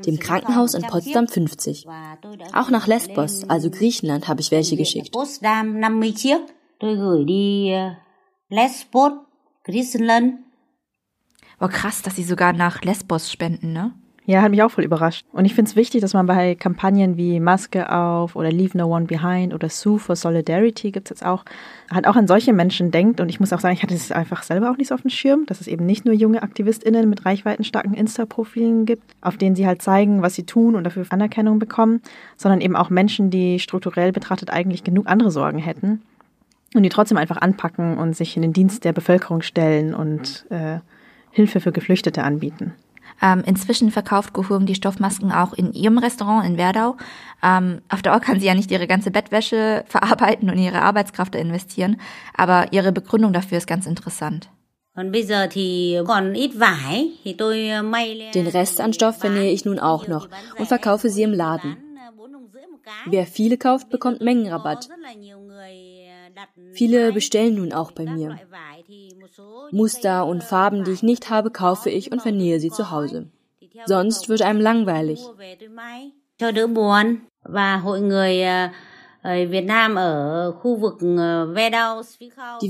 dem 0.07 0.19
Krankenhaus 0.19 0.73
in 0.73 0.85
100 0.85 0.91
Potsdam 0.91 1.27
chiếc. 1.27 1.35
50. 1.35 1.85
Và 1.87 2.17
tôi 2.23 2.37
đã 2.37 2.47
Auch 2.55 2.71
nach 2.71 2.87
Lesbos, 2.87 3.45
also 3.49 3.71
Griechenland, 3.71 4.27
habe 4.27 4.41
ich 4.41 4.51
welche 4.51 4.77
geschickt. 4.77 5.13
Potsdam 5.13 5.75
50 5.83 6.13
chiếc. 6.17 6.41
Tôi 6.81 6.97
gửi 6.97 7.25
đi 7.25 7.71
ờ, 7.73 7.91
Lesbos, 8.49 9.13
Griechenland. 9.65 10.35
War 11.59 11.69
krass, 11.69 12.03
dass 12.03 12.17
sie 12.17 12.25
sogar 12.25 12.53
nach 12.55 12.85
Lesbos 12.85 13.31
spenden, 13.31 13.73
ne? 13.73 13.93
Ja, 14.29 14.43
hat 14.43 14.51
mich 14.51 14.63
auch 14.63 14.71
voll 14.71 14.85
überrascht. 14.85 15.25
Und 15.33 15.47
ich 15.47 15.55
finde 15.55 15.71
es 15.71 15.75
wichtig, 15.75 16.03
dass 16.03 16.13
man 16.13 16.27
bei 16.27 16.55
Kampagnen 16.55 17.17
wie 17.17 17.41
Maske 17.41 17.91
auf 17.91 18.37
oder 18.37 18.53
Leave 18.53 18.77
No 18.77 18.95
One 18.95 19.07
Behind 19.07 19.55
oder 19.55 19.71
Sue 19.71 19.99
for 19.99 20.17
Solidarity 20.17 20.91
gibt 20.91 21.07
es 21.07 21.17
jetzt 21.17 21.25
auch, 21.25 21.47
halt 21.91 22.07
auch 22.07 22.15
an 22.15 22.27
solche 22.27 22.53
Menschen 22.53 22.91
denkt. 22.91 23.23
Und 23.23 23.31
ich 23.31 23.41
muss 23.41 23.55
auch 23.55 23.61
sagen, 23.61 23.73
ich 23.75 23.83
hatte 23.83 23.95
es 23.95 24.13
einfach 24.13 24.43
selber 24.43 24.71
auch 24.71 24.77
nicht 24.77 24.89
so 24.89 24.95
auf 24.95 25.01
dem 25.01 25.09
Schirm, 25.09 25.47
dass 25.47 25.63
es 25.63 25.67
eben 25.67 25.87
nicht 25.87 26.05
nur 26.05 26.13
junge 26.13 26.43
AktivistInnen 26.43 27.09
mit 27.09 27.25
reichweitenstarken 27.25 27.95
Insta-Profilen 27.95 28.85
gibt, 28.85 29.03
auf 29.23 29.39
denen 29.39 29.57
sie 29.57 29.67
halt 29.67 29.81
zeigen, 29.81 30.21
was 30.21 30.35
sie 30.35 30.45
tun 30.45 30.75
und 30.75 30.85
dafür 30.85 31.07
Anerkennung 31.09 31.59
bekommen, 31.59 32.03
sondern 32.37 32.61
eben 32.61 32.77
auch 32.77 32.91
Menschen, 32.91 33.31
die 33.31 33.59
strukturell 33.59 34.13
betrachtet 34.13 34.51
eigentlich 34.51 34.85
genug 34.85 35.07
andere 35.07 35.31
Sorgen 35.31 35.59
hätten 35.59 36.03
und 36.75 36.83
die 36.83 36.91
trotzdem 36.91 37.17
einfach 37.17 37.39
anpacken 37.39 37.97
und 37.97 38.15
sich 38.15 38.37
in 38.37 38.43
den 38.43 38.53
Dienst 38.53 38.85
der 38.85 38.93
Bevölkerung 38.93 39.41
stellen 39.41 39.95
und 39.95 40.45
äh, 40.51 40.81
Hilfe 41.31 41.61
für 41.61 41.73
Geflüchtete 41.73 42.25
anbieten. 42.25 42.75
Ähm, 43.21 43.43
inzwischen 43.45 43.91
verkauft 43.91 44.33
Gohurm 44.33 44.67
die 44.67 44.75
Stoffmasken 44.75 45.33
auch 45.33 45.53
in 45.53 45.73
ihrem 45.73 45.99
Restaurant 45.99 46.47
in 46.47 46.57
Werdau. 46.57 46.97
Ähm, 47.43 47.81
auf 47.89 48.03
Dauer 48.03 48.21
kann 48.21 48.39
sie 48.41 48.47
ja 48.47 48.55
nicht 48.55 48.71
ihre 48.71 48.87
ganze 48.87 49.11
Bettwäsche 49.11 49.85
verarbeiten 49.89 50.51
und 50.51 50.59
ihre 50.59 50.83
Arbeitskraft 50.83 51.35
investieren, 51.35 52.01
aber 52.37 52.73
ihre 52.73 52.93
Begründung 52.93 53.33
dafür 53.33 53.59
ist 53.59 53.67
ganz 53.67 53.87
interessant. 53.87 54.51
Den 58.35 58.47
Rest 58.49 58.81
an 58.81 58.93
Stoff 58.93 59.19
vernähe 59.19 59.53
ich 59.53 59.65
nun 59.65 59.79
auch 59.79 60.09
noch 60.09 60.29
und 60.59 60.67
verkaufe 60.67 61.09
sie 61.09 61.23
im 61.23 61.33
Laden. 61.33 61.77
Wer 63.07 63.27
viele 63.27 63.59
kauft, 63.59 63.91
bekommt 63.91 64.21
Mengenrabatt. 64.21 64.89
Viele 66.73 67.13
bestellen 67.13 67.55
nun 67.57 67.73
auch 67.73 67.93
bei 67.93 68.05
mir. 68.05 68.39
Muster 69.71 70.27
und 70.27 70.43
Farben, 70.43 70.85
die 70.85 70.93
ich 70.93 71.03
nicht 71.03 71.31
habe, 71.31 71.51
kaufe 71.51 71.91
ich 71.91 72.13
und 72.13 72.23
vernähe 72.23 72.61
sie 72.61 72.71
zu 72.71 72.91
Hause. 72.91 73.27
Sonst 73.87 74.29
wird 74.29 74.43
einem 74.43 74.61
langweilig. 74.61 75.21
Cho 76.39 76.51
đỡ 76.51 76.67
buồn 76.67 77.17
và 77.45 77.77
hội 77.77 78.01
người. 78.01 78.45
Die 79.25 79.51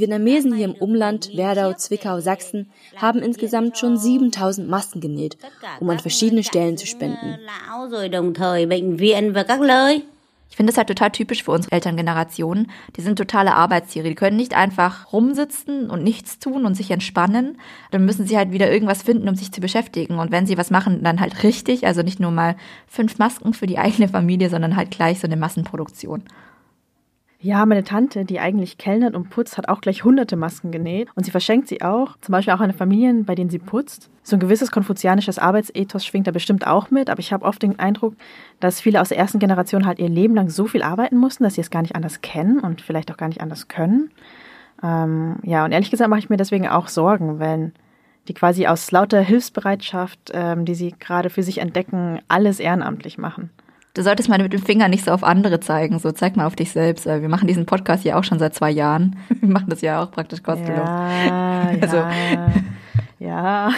Vietnamesen 0.00 0.54
hier 0.54 0.64
im 0.64 0.74
Umland, 0.74 1.36
Werdau, 1.36 1.74
Zwickau, 1.74 2.20
Sachsen, 2.20 2.70
haben 2.96 3.20
insgesamt 3.20 3.76
schon 3.76 3.98
7000 3.98 4.68
Masken 4.68 5.00
genäht, 5.00 5.36
um 5.78 5.90
an 5.90 5.98
verschiedene 5.98 6.42
Stellen 6.42 6.78
zu 6.78 6.86
spenden. 6.86 7.38
Ich 10.50 10.56
finde 10.56 10.72
das 10.72 10.78
halt 10.78 10.88
total 10.88 11.10
typisch 11.10 11.44
für 11.44 11.52
unsere 11.52 11.72
Elterngeneration. 11.72 12.68
Die 12.96 13.02
sind 13.02 13.16
totale 13.16 13.54
Arbeitstiere. 13.54 14.08
Die 14.08 14.14
können 14.14 14.36
nicht 14.36 14.54
einfach 14.54 15.12
rumsitzen 15.12 15.90
und 15.90 16.02
nichts 16.02 16.38
tun 16.38 16.64
und 16.64 16.74
sich 16.74 16.90
entspannen. 16.90 17.58
Dann 17.90 18.04
müssen 18.04 18.26
sie 18.26 18.36
halt 18.36 18.50
wieder 18.50 18.70
irgendwas 18.70 19.02
finden, 19.02 19.28
um 19.28 19.34
sich 19.34 19.52
zu 19.52 19.60
beschäftigen. 19.60 20.18
Und 20.18 20.32
wenn 20.32 20.46
sie 20.46 20.58
was 20.58 20.70
machen, 20.70 21.02
dann 21.04 21.20
halt 21.20 21.42
richtig. 21.42 21.86
Also 21.86 22.02
nicht 22.02 22.18
nur 22.18 22.30
mal 22.30 22.56
fünf 22.86 23.18
Masken 23.18 23.52
für 23.52 23.66
die 23.66 23.78
eigene 23.78 24.08
Familie, 24.08 24.48
sondern 24.48 24.74
halt 24.74 24.90
gleich 24.90 25.20
so 25.20 25.26
eine 25.26 25.36
Massenproduktion. 25.36 26.24
Ja, 27.40 27.64
meine 27.66 27.84
Tante, 27.84 28.24
die 28.24 28.40
eigentlich 28.40 28.78
kellnert 28.78 29.14
und 29.14 29.30
putzt, 29.30 29.58
hat 29.58 29.68
auch 29.68 29.80
gleich 29.80 30.02
hunderte 30.02 30.34
Masken 30.34 30.72
genäht 30.72 31.08
und 31.14 31.22
sie 31.22 31.30
verschenkt 31.30 31.68
sie 31.68 31.82
auch, 31.82 32.16
zum 32.20 32.32
Beispiel 32.32 32.52
auch 32.52 32.58
an 32.58 32.72
Familien, 32.72 33.24
bei 33.26 33.36
denen 33.36 33.48
sie 33.48 33.60
putzt. 33.60 34.10
So 34.24 34.34
ein 34.34 34.40
gewisses 34.40 34.72
konfuzianisches 34.72 35.38
Arbeitsethos 35.38 36.04
schwingt 36.04 36.26
da 36.26 36.32
bestimmt 36.32 36.66
auch 36.66 36.90
mit, 36.90 37.08
aber 37.08 37.20
ich 37.20 37.32
habe 37.32 37.44
oft 37.44 37.62
den 37.62 37.78
Eindruck, 37.78 38.14
dass 38.58 38.80
viele 38.80 39.00
aus 39.00 39.10
der 39.10 39.18
ersten 39.18 39.38
Generation 39.38 39.86
halt 39.86 40.00
ihr 40.00 40.08
Leben 40.08 40.34
lang 40.34 40.48
so 40.48 40.66
viel 40.66 40.82
arbeiten 40.82 41.16
mussten, 41.16 41.44
dass 41.44 41.54
sie 41.54 41.60
es 41.60 41.70
gar 41.70 41.82
nicht 41.82 41.94
anders 41.94 42.22
kennen 42.22 42.58
und 42.58 42.80
vielleicht 42.80 43.08
auch 43.12 43.16
gar 43.16 43.28
nicht 43.28 43.40
anders 43.40 43.68
können. 43.68 44.10
Ähm, 44.82 45.36
ja, 45.44 45.64
und 45.64 45.70
ehrlich 45.70 45.92
gesagt 45.92 46.10
mache 46.10 46.18
ich 46.20 46.30
mir 46.30 46.38
deswegen 46.38 46.66
auch 46.66 46.88
Sorgen, 46.88 47.38
wenn 47.38 47.72
die 48.26 48.34
quasi 48.34 48.66
aus 48.66 48.90
lauter 48.90 49.20
Hilfsbereitschaft, 49.20 50.32
ähm, 50.34 50.64
die 50.64 50.74
sie 50.74 50.92
gerade 50.98 51.30
für 51.30 51.44
sich 51.44 51.58
entdecken, 51.58 52.20
alles 52.26 52.58
ehrenamtlich 52.58 53.16
machen. 53.16 53.50
Du 53.94 54.02
solltest 54.02 54.28
mal 54.28 54.38
mit 54.40 54.52
dem 54.52 54.62
Finger 54.62 54.88
nicht 54.88 55.04
so 55.04 55.10
auf 55.10 55.24
andere 55.24 55.60
zeigen, 55.60 55.98
so 55.98 56.12
zeig 56.12 56.36
mal 56.36 56.46
auf 56.46 56.54
dich 56.56 56.70
selbst. 56.70 57.06
Wir 57.06 57.28
machen 57.28 57.48
diesen 57.48 57.66
Podcast 57.66 58.04
ja 58.04 58.18
auch 58.18 58.24
schon 58.24 58.38
seit 58.38 58.54
zwei 58.54 58.70
Jahren. 58.70 59.16
Wir 59.40 59.48
machen 59.48 59.68
das 59.68 59.80
ja 59.80 60.02
auch 60.02 60.10
praktisch 60.10 60.42
kostenlos. 60.42 60.86
Ja, 60.86 61.72
also. 61.80 61.96
ja. 61.96 62.52
ja. 63.18 63.70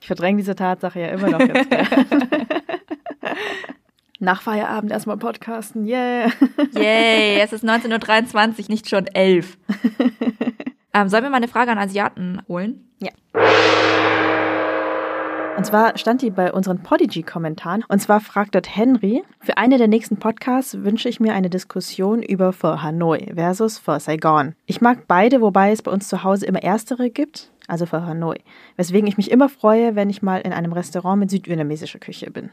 ich 0.00 0.06
verdränge 0.06 0.38
diese 0.38 0.54
Tatsache 0.54 1.00
ja 1.00 1.08
immer 1.08 1.30
noch 1.30 1.40
jetzt. 1.40 1.68
Nach 4.22 4.42
Feierabend 4.42 4.92
erstmal 4.92 5.16
podcasten, 5.16 5.86
yeah. 5.86 6.30
Yay, 6.74 7.40
es 7.40 7.54
ist 7.54 7.64
19.23 7.64 8.34
Uhr, 8.34 8.64
nicht 8.68 8.90
schon 8.90 9.06
11. 9.06 9.56
ähm, 10.92 11.08
sollen 11.08 11.22
wir 11.22 11.30
mal 11.30 11.38
eine 11.38 11.48
Frage 11.48 11.70
an 11.70 11.78
Asiaten 11.78 12.42
holen? 12.46 12.90
Ja. 13.00 13.12
Und 15.60 15.66
zwar 15.66 15.98
stand 15.98 16.22
die 16.22 16.30
bei 16.30 16.54
unseren 16.54 16.82
Podigy-Kommentaren. 16.82 17.84
Und 17.86 18.00
zwar 18.00 18.20
fragt 18.20 18.54
dort 18.54 18.74
Henry, 18.74 19.22
für 19.40 19.58
eine 19.58 19.76
der 19.76 19.88
nächsten 19.88 20.16
Podcasts 20.16 20.82
wünsche 20.84 21.10
ich 21.10 21.20
mir 21.20 21.34
eine 21.34 21.50
Diskussion 21.50 22.22
über 22.22 22.54
For 22.54 22.82
Hanoi 22.82 23.30
versus 23.34 23.76
For 23.76 24.00
Saigon. 24.00 24.54
Ich 24.64 24.80
mag 24.80 25.06
beide, 25.06 25.42
wobei 25.42 25.70
es 25.70 25.82
bei 25.82 25.90
uns 25.90 26.08
zu 26.08 26.24
Hause 26.24 26.46
immer 26.46 26.62
erstere 26.62 27.10
gibt, 27.10 27.50
also 27.68 27.84
For 27.84 28.06
Hanoi. 28.06 28.38
Weswegen 28.76 29.06
ich 29.06 29.18
mich 29.18 29.30
immer 29.30 29.50
freue, 29.50 29.96
wenn 29.96 30.08
ich 30.08 30.22
mal 30.22 30.40
in 30.40 30.54
einem 30.54 30.72
Restaurant 30.72 31.20
mit 31.20 31.30
südvietnamesischer 31.30 31.98
Küche 31.98 32.30
bin. 32.30 32.48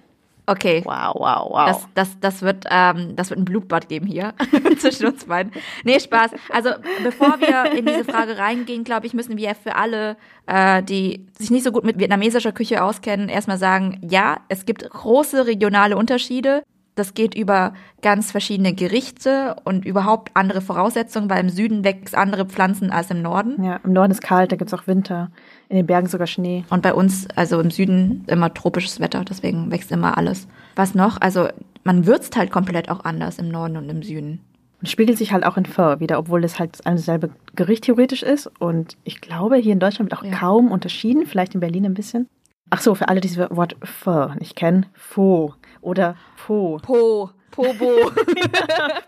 Okay. 0.49 0.81
Wow, 0.85 1.13
wow, 1.15 1.49
wow. 1.49 1.67
Das, 1.67 1.87
das, 1.93 2.19
das, 2.21 2.41
wird, 2.41 2.65
ähm, 2.69 3.17
das 3.17 3.29
wird 3.29 3.39
ein 3.41 3.45
Blutbad 3.45 3.89
geben 3.89 4.07
hier 4.07 4.33
zwischen 4.79 5.07
uns 5.07 5.25
beiden. 5.25 5.51
Nee, 5.83 5.99
Spaß. 5.99 6.31
Also 6.49 6.69
bevor 7.03 7.41
wir 7.41 7.77
in 7.77 7.85
diese 7.85 8.05
Frage 8.05 8.37
reingehen, 8.37 8.85
glaube 8.85 9.05
ich, 9.07 9.13
müssen 9.13 9.37
wir 9.37 9.53
für 9.55 9.75
alle, 9.75 10.15
äh, 10.45 10.81
die 10.83 11.27
sich 11.37 11.51
nicht 11.51 11.65
so 11.65 11.73
gut 11.73 11.83
mit 11.83 11.99
vietnamesischer 11.99 12.53
Küche 12.53 12.81
auskennen, 12.81 13.27
erstmal 13.27 13.57
sagen, 13.57 13.99
ja, 14.09 14.37
es 14.47 14.65
gibt 14.65 14.89
große 14.89 15.45
regionale 15.45 15.97
Unterschiede. 15.97 16.63
Das 16.97 17.13
geht 17.13 17.35
über 17.35 17.73
ganz 18.01 18.31
verschiedene 18.31 18.73
Gerichte 18.73 19.55
und 19.65 19.85
überhaupt 19.85 20.31
andere 20.33 20.61
Voraussetzungen, 20.61 21.29
weil 21.29 21.41
im 21.41 21.49
Süden 21.49 21.83
wächst 21.83 22.15
andere 22.15 22.45
Pflanzen 22.45 22.91
als 22.91 23.11
im 23.11 23.21
Norden. 23.21 23.63
Ja, 23.63 23.79
im 23.83 23.93
Norden 23.93 24.11
ist 24.11 24.23
kalt, 24.23 24.51
da 24.51 24.55
gibt's 24.55 24.73
auch 24.73 24.87
Winter. 24.87 25.29
In 25.69 25.77
den 25.77 25.85
Bergen 25.85 26.07
sogar 26.07 26.25
Schnee. 26.25 26.65
Und 26.71 26.81
bei 26.81 26.95
uns, 26.95 27.27
also 27.35 27.59
im 27.59 27.69
Süden, 27.69 28.23
immer 28.25 28.51
tropisches 28.51 28.99
Wetter, 28.99 29.23
deswegen 29.23 29.69
wächst 29.69 29.91
immer 29.91 30.17
alles. 30.17 30.47
Was 30.75 30.95
noch? 30.95 31.21
Also 31.21 31.49
man 31.83 32.07
würzt 32.07 32.35
halt 32.35 32.49
komplett 32.49 32.89
auch 32.89 33.05
anders 33.05 33.37
im 33.37 33.49
Norden 33.49 33.77
und 33.77 33.89
im 33.89 34.01
Süden. 34.01 34.41
Und 34.81 34.89
spiegelt 34.89 35.19
sich 35.19 35.33
halt 35.33 35.45
auch 35.45 35.57
in 35.57 35.65
Pho 35.65 35.99
wieder, 35.99 36.17
obwohl 36.17 36.43
es 36.43 36.57
halt 36.57 36.83
ein 36.87 36.97
selbe 36.97 37.29
Gericht 37.55 37.83
theoretisch 37.83 38.23
ist. 38.23 38.49
Und 38.59 38.97
ich 39.03 39.21
glaube, 39.21 39.57
hier 39.57 39.73
in 39.73 39.79
Deutschland 39.79 40.09
wird 40.09 40.19
auch 40.19 40.25
ja. 40.25 40.35
kaum 40.35 40.71
unterschieden, 40.71 41.27
vielleicht 41.27 41.53
in 41.53 41.59
Berlin 41.59 41.85
ein 41.85 41.93
bisschen. 41.93 42.27
Ach 42.71 42.81
so, 42.81 42.95
für 42.95 43.07
alle, 43.07 43.21
die 43.21 43.33
das 43.33 43.49
Wort 43.55 43.75
Pho 43.83 44.29
nicht 44.39 44.55
kennen, 44.55 44.87
Pho 44.93 45.53
oder 45.81 46.15
Po. 46.45 46.79
Po. 46.81 47.31
Pobo. 47.51 48.11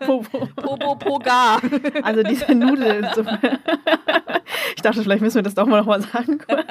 Pobo. 0.00 0.46
Pobo 0.56 0.96
Poga. 0.96 1.58
Also 2.02 2.22
diese 2.22 2.54
Nudelsuppe. 2.54 3.38
Ich 4.76 4.82
dachte, 4.82 5.02
vielleicht 5.02 5.22
müssen 5.22 5.36
wir 5.36 5.42
das 5.42 5.54
doch 5.54 5.66
mal 5.66 5.78
nochmal 5.78 6.00
sagen 6.00 6.38
kurz. 6.38 6.64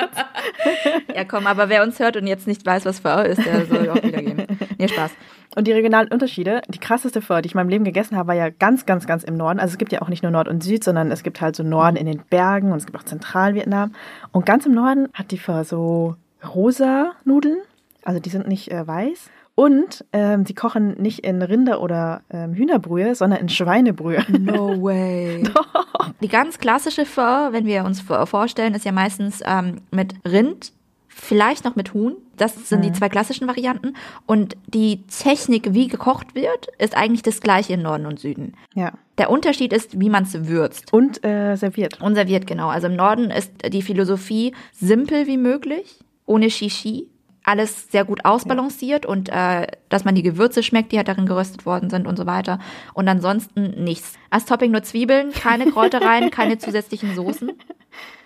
Ja, 1.15 1.23
komm, 1.23 1.47
aber 1.47 1.69
wer 1.69 1.83
uns 1.83 1.99
hört 1.99 2.17
und 2.17 2.27
jetzt 2.27 2.47
nicht 2.47 2.65
weiß, 2.65 2.85
was 2.85 2.99
Pho 2.99 3.21
ist, 3.21 3.45
der 3.45 3.65
soll 3.65 3.89
auch 3.89 4.03
wieder 4.03 4.21
gehen. 4.21 4.47
Nee, 4.77 4.87
Spaß. 4.87 5.11
Und 5.55 5.67
die 5.67 5.71
regionalen 5.71 6.09
Unterschiede, 6.09 6.61
die 6.67 6.79
krasseste 6.79 7.21
Pho, 7.21 7.39
die 7.41 7.47
ich 7.47 7.53
in 7.53 7.57
meinem 7.57 7.69
Leben 7.69 7.83
gegessen 7.83 8.17
habe, 8.17 8.29
war 8.29 8.35
ja 8.35 8.49
ganz, 8.49 8.85
ganz, 8.85 9.07
ganz 9.07 9.23
im 9.23 9.37
Norden. 9.37 9.59
Also 9.59 9.73
es 9.73 9.77
gibt 9.77 9.91
ja 9.91 10.01
auch 10.01 10.09
nicht 10.09 10.23
nur 10.23 10.31
Nord 10.31 10.47
und 10.47 10.63
Süd, 10.63 10.83
sondern 10.83 11.11
es 11.11 11.23
gibt 11.23 11.39
halt 11.39 11.55
so 11.55 11.63
Norden 11.63 11.95
in 11.95 12.05
den 12.05 12.21
Bergen 12.29 12.71
und 12.71 12.77
es 12.77 12.85
gibt 12.85 12.97
auch 12.97 13.03
Zentralvietnam. 13.03 13.93
Und 14.31 14.45
ganz 14.45 14.65
im 14.65 14.73
Norden 14.73 15.09
hat 15.13 15.31
die 15.31 15.37
Pho 15.37 15.63
so 15.63 16.15
rosa 16.43 17.13
Nudeln. 17.25 17.59
Also 18.03 18.19
die 18.19 18.29
sind 18.29 18.47
nicht 18.47 18.71
äh, 18.71 18.87
weiß. 18.87 19.29
Und 19.59 20.05
ähm, 20.13 20.45
sie 20.45 20.53
kochen 20.53 20.93
nicht 21.01 21.19
in 21.25 21.41
Rinder- 21.41 21.81
oder 21.81 22.21
ähm, 22.29 22.53
Hühnerbrühe, 22.53 23.13
sondern 23.13 23.41
in 23.41 23.49
Schweinebrühe. 23.49 24.23
No 24.39 24.69
way. 24.81 25.43
Doch. 25.43 26.13
Die 26.21 26.29
ganz 26.29 26.59
klassische 26.59 27.05
Pho, 27.05 27.51
wenn 27.51 27.65
wir 27.65 27.83
uns 27.83 27.99
vorstellen, 27.99 28.73
ist 28.73 28.85
ja 28.85 28.93
meistens 28.93 29.41
ähm, 29.45 29.81
mit 29.91 30.13
Rind, 30.25 30.71
vielleicht 31.09 31.65
noch 31.65 31.75
mit 31.75 31.93
Huhn. 31.93 32.15
Das 32.37 32.69
sind 32.69 32.79
mhm. 32.79 32.83
die 32.83 32.91
zwei 32.93 33.09
klassischen 33.09 33.49
Varianten. 33.49 33.95
Und 34.25 34.55
die 34.67 35.03
Technik, 35.07 35.73
wie 35.73 35.89
gekocht 35.89 36.35
wird, 36.35 36.67
ist 36.77 36.95
eigentlich 36.95 37.23
das 37.23 37.41
gleiche 37.41 37.73
im 37.73 37.81
Norden 37.81 38.05
und 38.05 38.17
Süden. 38.17 38.53
Ja. 38.75 38.93
Der 39.17 39.29
Unterschied 39.29 39.73
ist, 39.73 39.99
wie 39.99 40.09
man 40.09 40.23
es 40.23 40.47
würzt. 40.47 40.93
Und 40.93 41.21
äh, 41.25 41.57
serviert. 41.57 42.01
Und 42.01 42.15
serviert, 42.15 42.47
genau. 42.47 42.69
Also 42.69 42.87
im 42.87 42.95
Norden 42.95 43.29
ist 43.29 43.51
die 43.67 43.81
Philosophie 43.81 44.53
simpel 44.71 45.27
wie 45.27 45.35
möglich, 45.35 45.99
ohne 46.25 46.49
Shishi 46.49 47.09
alles 47.43 47.91
sehr 47.91 48.05
gut 48.05 48.25
ausbalanciert 48.25 49.05
ja. 49.05 49.11
und 49.11 49.29
äh, 49.29 49.67
dass 49.89 50.05
man 50.05 50.15
die 50.15 50.23
Gewürze 50.23 50.63
schmeckt, 50.63 50.91
die 50.91 50.97
halt 50.97 51.07
darin 51.07 51.25
geröstet 51.25 51.65
worden 51.65 51.89
sind 51.89 52.07
und 52.07 52.17
so 52.17 52.25
weiter. 52.25 52.59
Und 52.93 53.07
ansonsten 53.07 53.83
nichts. 53.83 54.13
Als 54.29 54.45
Topping 54.45 54.71
nur 54.71 54.83
Zwiebeln, 54.83 55.31
keine 55.31 55.71
Kräutereien, 55.71 56.31
keine 56.31 56.57
zusätzlichen 56.57 57.15
Soßen. 57.15 57.51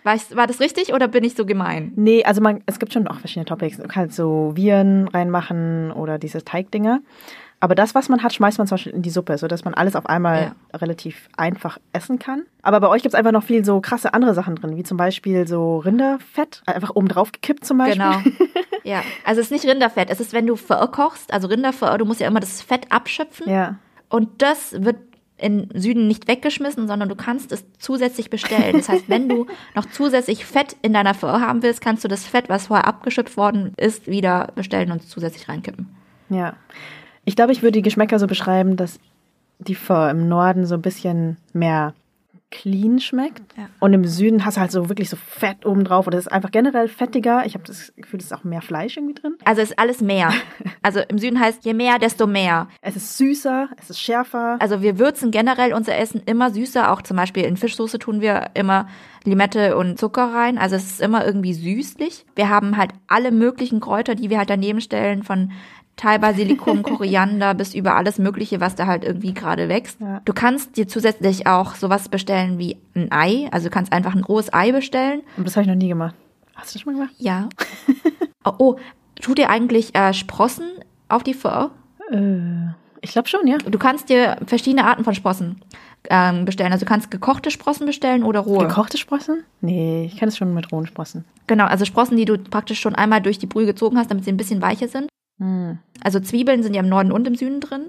War, 0.04 0.16
ich, 0.16 0.36
war 0.36 0.48
das 0.48 0.60
richtig 0.60 0.94
oder 0.94 1.08
bin 1.08 1.24
ich 1.24 1.36
so 1.36 1.46
gemein? 1.46 1.94
Nee, 1.96 2.24
also 2.26 2.42
man, 2.42 2.62
es 2.66 2.80
gibt 2.80 2.92
schon 2.92 3.08
auch 3.08 3.20
verschiedene 3.20 3.46
Toppings. 3.46 3.78
Du 3.78 3.88
kannst 3.88 4.18
so 4.18 4.52
Viren 4.56 5.08
reinmachen 5.08 5.92
oder 5.92 6.20
diese 6.20 6.44
Teigdinger. 6.44 7.00
Aber 7.64 7.76
das, 7.76 7.96
was 7.96 8.10
man 8.10 8.22
hat, 8.22 8.34
schmeißt 8.34 8.58
man 8.58 8.68
zum 8.68 8.76
Beispiel 8.76 8.92
in 8.92 9.04
die 9.04 9.10
Suppe, 9.10 9.38
sodass 9.38 9.64
man 9.64 9.74
alles 9.74 9.96
auf 9.96 10.08
einmal 10.08 10.54
ja. 10.74 10.78
relativ 10.78 11.30
einfach 11.38 11.78
essen 11.94 12.20
kann. 12.20 12.44
Aber 12.62 12.82
bei 12.82 12.90
euch 12.90 13.04
gibt 13.04 13.14
es 13.14 13.18
einfach 13.18 13.32
noch 13.32 13.44
viel 13.44 13.64
so 13.64 13.80
krasse 13.80 14.14
andere 14.14 14.34
Sachen 14.34 14.56
drin, 14.56 14.76
wie 14.76 14.84
zum 14.84 14.98
Beispiel 14.98 15.48
so 15.48 15.78
Rinderfett, 15.78 16.62
einfach 16.66 16.94
oben 16.94 17.08
drauf 17.08 17.32
gekippt 17.32 17.64
zum 17.64 17.78
Beispiel. 17.78 18.04
Genau. 18.04 18.18
Ja, 18.84 19.04
also 19.24 19.42
es 19.42 19.48
ist 19.48 19.52
nicht 19.52 19.66
Rinderfett, 19.66 20.10
es 20.10 20.20
ist, 20.20 20.34
wenn 20.34 20.48
du 20.48 20.56
Pho 20.56 20.88
kochst, 20.88 21.32
also 21.34 21.48
Rinderpho, 21.48 21.98
du 21.98 22.06
musst 22.06 22.20
ja 22.20 22.28
immer 22.28 22.40
das 22.40 22.62
Fett 22.62 22.92
abschöpfen. 22.92 23.50
Ja. 23.50 23.76
Und 24.10 24.42
das 24.42 24.74
wird 24.84 24.98
im 25.38 25.68
Süden 25.74 26.08
nicht 26.08 26.28
weggeschmissen, 26.28 26.88
sondern 26.88 27.10
du 27.10 27.16
kannst 27.16 27.52
es 27.52 27.66
zusätzlich 27.78 28.30
bestellen. 28.30 28.78
Das 28.78 28.88
heißt, 28.88 29.10
wenn 29.10 29.28
du 29.28 29.48
noch 29.76 29.86
zusätzlich 29.88 30.46
Fett 30.46 30.76
in 30.82 30.94
deiner 30.94 31.14
Pho 31.14 31.28
haben 31.28 31.64
willst, 31.64 31.82
kannst 31.82 32.04
du 32.04 32.08
das 32.08 32.26
Fett, 32.26 32.50
was 32.50 32.68
vorher 32.68 32.88
abgeschöpft 32.88 33.36
worden 33.36 33.74
ist, 33.78 34.08
wieder 34.08 34.50
bestellen 34.56 34.92
und 34.92 35.02
zusätzlich 35.04 35.50
reinkippen. 35.50 35.94
Ja. 36.30 36.54
Ich 37.26 37.36
glaube, 37.36 37.52
ich 37.52 37.62
würde 37.62 37.74
die 37.74 37.82
Geschmäcker 37.82 38.20
so 38.20 38.28
beschreiben, 38.28 38.78
dass 38.78 39.00
die 39.60 39.76
Pho 39.76 40.08
im 40.08 40.28
Norden 40.28 40.66
so 40.66 40.76
ein 40.76 40.82
bisschen 40.82 41.38
mehr 41.54 41.94
clean 42.54 43.00
schmeckt. 43.00 43.42
Ja. 43.58 43.68
Und 43.80 43.94
im 43.94 44.06
Süden 44.06 44.46
hast 44.46 44.58
du 44.58 44.62
halt 44.62 44.72
so 44.72 44.88
wirklich 44.88 45.10
so 45.10 45.18
Fett 45.18 45.66
oben 45.66 45.84
drauf. 45.84 46.06
Oder 46.06 46.20
es 46.20 46.28
ist 46.28 46.32
einfach 46.32 46.52
generell 46.52 46.88
fettiger. 46.88 47.46
Ich 47.46 47.56
habe 47.56 47.64
das 47.66 47.92
Gefühl, 47.96 48.20
es 48.20 48.28
ist 48.28 48.32
auch 48.32 48.44
mehr 48.44 48.62
Fleisch 48.62 48.96
irgendwie 48.96 49.16
drin. 49.16 49.36
Also 49.44 49.62
es 49.62 49.72
ist 49.72 49.80
alles 49.80 50.02
mehr. 50.02 50.32
Also 50.86 51.00
im 51.00 51.18
Süden 51.18 51.40
heißt, 51.40 51.64
je 51.64 51.74
mehr, 51.74 51.98
desto 51.98 52.28
mehr. 52.28 52.68
Es 52.82 52.98
ist 52.98 53.18
süßer, 53.18 53.70
es 53.80 53.90
ist 53.90 54.02
schärfer. 54.02 54.58
Also 54.60 54.82
wir 54.82 55.00
würzen 55.00 55.32
generell 55.32 55.74
unser 55.74 55.98
Essen 55.98 56.22
immer 56.26 56.52
süßer. 56.52 56.92
Auch 56.92 57.02
zum 57.02 57.16
Beispiel 57.16 57.46
in 57.46 57.56
Fischsoße 57.56 58.00
tun 58.00 58.20
wir 58.20 58.50
immer 58.54 58.90
Limette 59.24 59.78
und 59.78 59.98
Zucker 59.98 60.34
rein. 60.34 60.58
Also 60.58 60.76
es 60.76 60.84
ist 60.84 61.02
immer 61.02 61.26
irgendwie 61.26 61.54
süßlich. 61.54 62.26
Wir 62.36 62.50
haben 62.50 62.76
halt 62.76 62.92
alle 63.08 63.32
möglichen 63.32 63.80
Kräuter, 63.80 64.16
die 64.16 64.30
wir 64.30 64.40
halt 64.40 64.50
daneben 64.50 64.82
stellen, 64.82 65.24
von 65.24 65.54
Thai-Basilikum, 65.96 66.84
Koriander 66.84 67.54
bis 67.54 67.74
über 67.74 67.96
alles 67.96 68.18
Mögliche, 68.18 68.60
was 68.60 68.76
da 68.76 68.88
halt 68.88 69.04
irgendwie 69.04 69.34
gerade 69.34 69.70
wächst. 69.70 70.00
Ja. 70.02 70.22
Du 70.26 70.34
kannst 70.34 70.78
dir 70.78 70.88
zusätzlich 70.88 71.48
auch 71.48 71.76
sowas 71.76 72.10
bestellen 72.10 72.58
wie 72.58 72.78
ein 72.96 73.12
Ei. 73.12 73.48
Also 73.52 73.70
du 73.70 73.74
kannst 73.74 73.94
einfach 73.94 74.16
ein 74.16 74.24
rohes 74.24 74.54
Ei 74.54 74.72
bestellen. 74.72 75.22
Und 75.38 75.48
das 75.48 75.56
habe 75.56 75.64
ich 75.64 75.70
noch 75.70 75.76
nie 75.76 75.90
gemacht. 75.90 76.16
Hast 76.56 76.74
du 76.74 76.78
das 76.78 76.82
schon 76.82 76.94
mal 76.94 77.00
gemacht? 77.00 77.16
Ja. 77.20 77.50
oh, 78.46 78.54
oh, 78.58 78.76
tut 79.22 79.38
dir 79.38 79.50
eigentlich 79.50 79.96
äh, 79.96 80.14
Sprossen 80.14 80.66
auf 81.10 81.24
die 81.24 81.34
Pho? 81.34 81.70
Äh, 82.12 82.70
ich 83.02 83.12
glaube 83.12 83.28
schon, 83.28 83.48
ja. 83.48 83.58
Du 83.58 83.78
kannst 83.78 84.10
dir 84.10 84.38
verschiedene 84.46 84.86
Arten 84.86 85.04
von 85.04 85.14
Sprossen 85.14 85.62
ähm, 86.10 86.46
bestellen. 86.46 86.72
Also 86.72 86.86
du 86.86 86.90
kannst 86.90 87.12
gekochte 87.12 87.52
Sprossen 87.52 87.86
bestellen 87.86 88.24
oder 88.24 88.40
rohe. 88.40 88.68
Gekochte 88.68 88.98
Sprossen? 88.98 89.44
Nee, 89.62 90.06
ich 90.06 90.18
kenne 90.18 90.30
es 90.30 90.38
schon 90.38 90.54
mit 90.54 90.72
rohen 90.72 90.88
Sprossen. 90.88 91.26
Genau, 91.48 91.66
also 91.66 91.86
Sprossen, 91.86 92.18
die 92.18 92.26
du 92.26 92.38
praktisch 92.38 92.80
schon 92.80 92.96
einmal 92.96 93.22
durch 93.22 93.40
die 93.40 93.46
Brühe 93.46 93.66
gezogen 93.66 93.98
hast, 93.98 94.10
damit 94.10 94.26
sie 94.26 94.32
ein 94.32 94.38
bisschen 94.38 94.62
weicher 94.62 94.88
sind. 94.88 95.10
Also 96.04 96.20
Zwiebeln 96.20 96.64
sind 96.64 96.74
ja 96.74 96.82
im 96.82 96.90
Norden 96.90 97.12
und 97.12 97.28
im 97.28 97.36
Süden 97.36 97.60
drin. 97.60 97.88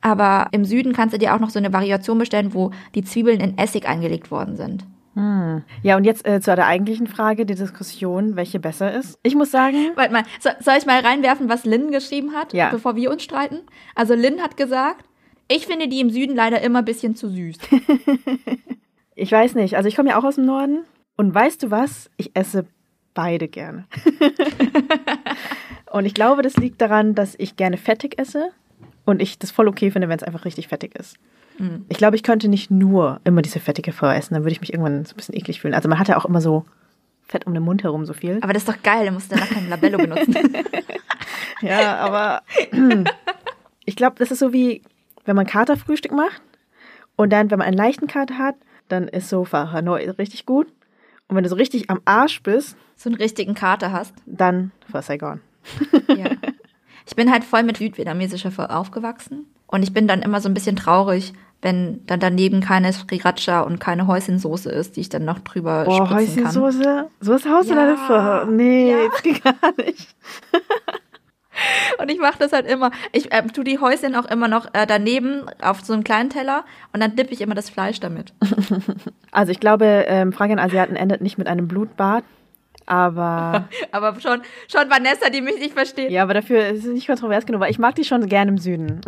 Aber 0.00 0.48
im 0.52 0.64
Süden 0.64 0.92
kannst 0.92 1.14
du 1.14 1.18
dir 1.18 1.34
auch 1.34 1.40
noch 1.40 1.50
so 1.50 1.58
eine 1.58 1.72
Variation 1.72 2.18
bestellen, 2.18 2.54
wo 2.54 2.70
die 2.94 3.04
Zwiebeln 3.04 3.40
in 3.40 3.58
Essig 3.58 3.86
eingelegt 3.86 4.30
worden 4.30 4.56
sind. 4.56 4.86
Hm. 5.14 5.62
Ja, 5.82 5.96
und 5.96 6.04
jetzt 6.04 6.26
äh, 6.26 6.40
zu 6.40 6.54
der 6.54 6.66
eigentlichen 6.66 7.06
Frage, 7.06 7.44
die 7.44 7.54
Diskussion, 7.56 8.36
welche 8.36 8.60
besser 8.60 8.92
ist. 8.94 9.18
Ich 9.22 9.34
muss 9.34 9.50
sagen, 9.50 9.90
Warte 9.96 10.12
mal, 10.12 10.22
so, 10.38 10.50
soll 10.60 10.74
ich 10.78 10.86
mal 10.86 11.00
reinwerfen, 11.00 11.48
was 11.48 11.64
Lynn 11.64 11.90
geschrieben 11.90 12.32
hat, 12.32 12.52
Ja. 12.54 12.70
bevor 12.70 12.96
wir 12.96 13.10
uns 13.10 13.22
streiten? 13.22 13.58
Also 13.94 14.14
Lynn 14.14 14.40
hat 14.40 14.56
gesagt, 14.56 15.04
ich 15.48 15.66
finde 15.66 15.88
die 15.88 16.00
im 16.00 16.10
Süden 16.10 16.36
leider 16.36 16.60
immer 16.62 16.78
ein 16.78 16.84
bisschen 16.84 17.16
zu 17.16 17.28
süß. 17.28 17.56
ich 19.16 19.32
weiß 19.32 19.56
nicht, 19.56 19.76
also 19.76 19.88
ich 19.88 19.96
komme 19.96 20.10
ja 20.10 20.18
auch 20.18 20.24
aus 20.24 20.36
dem 20.36 20.46
Norden 20.46 20.84
und 21.16 21.34
weißt 21.34 21.64
du 21.64 21.70
was? 21.70 22.08
Ich 22.16 22.30
esse 22.34 22.66
beide 23.14 23.48
gerne. 23.48 23.86
und 25.90 26.06
ich 26.06 26.14
glaube, 26.14 26.42
das 26.42 26.56
liegt 26.56 26.80
daran, 26.80 27.14
dass 27.14 27.34
ich 27.38 27.56
gerne 27.56 27.76
fettig 27.76 28.18
esse 28.18 28.50
und 29.04 29.20
ich 29.22 29.38
das 29.38 29.50
voll 29.50 29.68
okay 29.68 29.90
finde, 29.90 30.08
wenn 30.08 30.18
es 30.18 30.24
einfach 30.24 30.44
richtig 30.44 30.68
fettig 30.68 30.94
ist. 30.94 31.16
Ich 31.90 31.98
glaube, 31.98 32.16
ich 32.16 32.22
könnte 32.22 32.48
nicht 32.48 32.70
nur 32.70 33.20
immer 33.24 33.42
diese 33.42 33.60
fettige 33.60 33.92
Pho 33.92 34.06
essen, 34.06 34.32
dann 34.32 34.44
würde 34.44 34.52
ich 34.52 34.62
mich 34.62 34.72
irgendwann 34.72 35.04
so 35.04 35.12
ein 35.12 35.16
bisschen 35.16 35.36
eklig 35.36 35.60
fühlen. 35.60 35.74
Also 35.74 35.90
man 35.90 35.98
hat 35.98 36.08
ja 36.08 36.16
auch 36.16 36.24
immer 36.24 36.40
so 36.40 36.64
Fett 37.22 37.46
um 37.46 37.52
den 37.52 37.62
Mund 37.62 37.82
herum 37.82 38.06
so 38.06 38.14
viel. 38.14 38.38
Aber 38.40 38.54
das 38.54 38.62
ist 38.62 38.68
doch 38.68 38.82
geil, 38.82 39.04
da 39.04 39.12
musst 39.12 39.30
du 39.30 39.36
danach 39.36 39.50
kein 39.50 39.68
Labello 39.68 39.98
benutzen. 39.98 40.34
Ja, 41.62 41.96
aber 41.98 42.42
ich 43.84 43.94
glaube, 43.94 44.16
das 44.18 44.30
ist 44.30 44.38
so 44.38 44.54
wie, 44.54 44.82
wenn 45.26 45.36
man 45.36 45.46
Katerfrühstück 45.46 46.12
macht 46.12 46.40
und 47.16 47.30
dann, 47.30 47.50
wenn 47.50 47.58
man 47.58 47.68
einen 47.68 47.76
leichten 47.76 48.06
Kater 48.06 48.38
hat, 48.38 48.54
dann 48.88 49.06
ist 49.08 49.28
so 49.28 49.44
Pho 49.44 49.70
Hanoi 49.70 50.08
richtig 50.08 50.46
gut. 50.46 50.68
Und 51.30 51.36
wenn 51.36 51.44
du 51.44 51.48
so 51.48 51.54
richtig 51.56 51.88
am 51.88 52.00
Arsch 52.04 52.42
bist, 52.42 52.76
so 52.96 53.08
einen 53.08 53.16
richtigen 53.16 53.54
Kater 53.54 53.92
hast. 53.92 54.12
dann 54.26 54.72
Pho 54.90 55.00
Saigon. 55.00 55.40
Ja. 56.08 56.26
Ich 57.06 57.16
bin 57.16 57.32
halt 57.32 57.42
voll 57.42 57.64
mit 57.64 57.78
südvietnamesischer 57.78 58.52
aufgewachsen. 58.78 59.46
Und 59.66 59.82
ich 59.82 59.92
bin 59.92 60.06
dann 60.06 60.22
immer 60.22 60.40
so 60.40 60.48
ein 60.48 60.54
bisschen 60.54 60.76
traurig, 60.76 61.32
wenn 61.60 62.06
dann 62.06 62.20
daneben 62.20 62.60
keine 62.60 62.92
Sriracha 62.92 63.62
und 63.62 63.80
keine 63.80 64.06
Häuschensoße 64.06 64.70
ist, 64.70 64.94
die 64.96 65.00
ich 65.00 65.08
dann 65.08 65.24
noch 65.24 65.40
drüber 65.40 65.84
Boah, 65.86 66.06
spritzen 66.06 66.44
kann. 66.44 66.54
Häuschensoße? 66.62 67.10
So 67.20 67.34
ist 67.34 67.48
Haus 67.48 67.68
Ja. 67.68 67.72
oder? 67.72 68.46
Nee, 68.46 68.92
Ja. 68.92 69.08
geht 69.22 69.42
gar 69.42 69.54
nicht. 69.78 70.14
Und 71.98 72.10
ich 72.10 72.18
mache 72.18 72.38
das 72.38 72.52
halt 72.52 72.66
immer. 72.66 72.90
Ich 73.12 73.28
ähm, 73.32 73.52
tu 73.52 73.62
die 73.62 73.78
Häuschen 73.78 74.14
auch 74.14 74.26
immer 74.26 74.48
noch 74.48 74.66
äh, 74.74 74.86
daneben 74.86 75.44
auf 75.62 75.80
so 75.82 75.92
einen 75.92 76.04
kleinen 76.04 76.30
Teller 76.30 76.64
und 76.92 77.00
dann 77.00 77.16
dippe 77.16 77.32
ich 77.32 77.40
immer 77.40 77.54
das 77.54 77.70
Fleisch 77.70 78.00
damit. 78.00 78.32
Also 79.32 79.52
ich 79.52 79.60
glaube, 79.60 80.06
ähm, 80.08 80.32
Frage 80.32 80.52
an 80.54 80.58
Asiaten 80.58 80.96
endet 80.96 81.20
nicht 81.20 81.38
mit 81.38 81.46
einem 81.46 81.68
Blutbad. 81.68 82.24
Aber 82.86 83.68
Aber 83.92 84.18
schon, 84.20 84.42
schon 84.66 84.90
Vanessa, 84.90 85.30
die 85.30 85.40
mich 85.40 85.60
nicht 85.60 85.74
versteht. 85.74 86.10
ja, 86.10 86.24
aber 86.24 86.34
dafür 86.34 86.66
ist 86.66 86.84
es 86.84 86.92
nicht 86.92 87.06
kontrovers 87.06 87.46
genug, 87.46 87.60
weil 87.60 87.70
ich 87.70 87.78
mag 87.78 87.94
die 87.94 88.02
schon 88.02 88.26
gerne 88.26 88.50
im 88.50 88.58
Süden. 88.58 89.00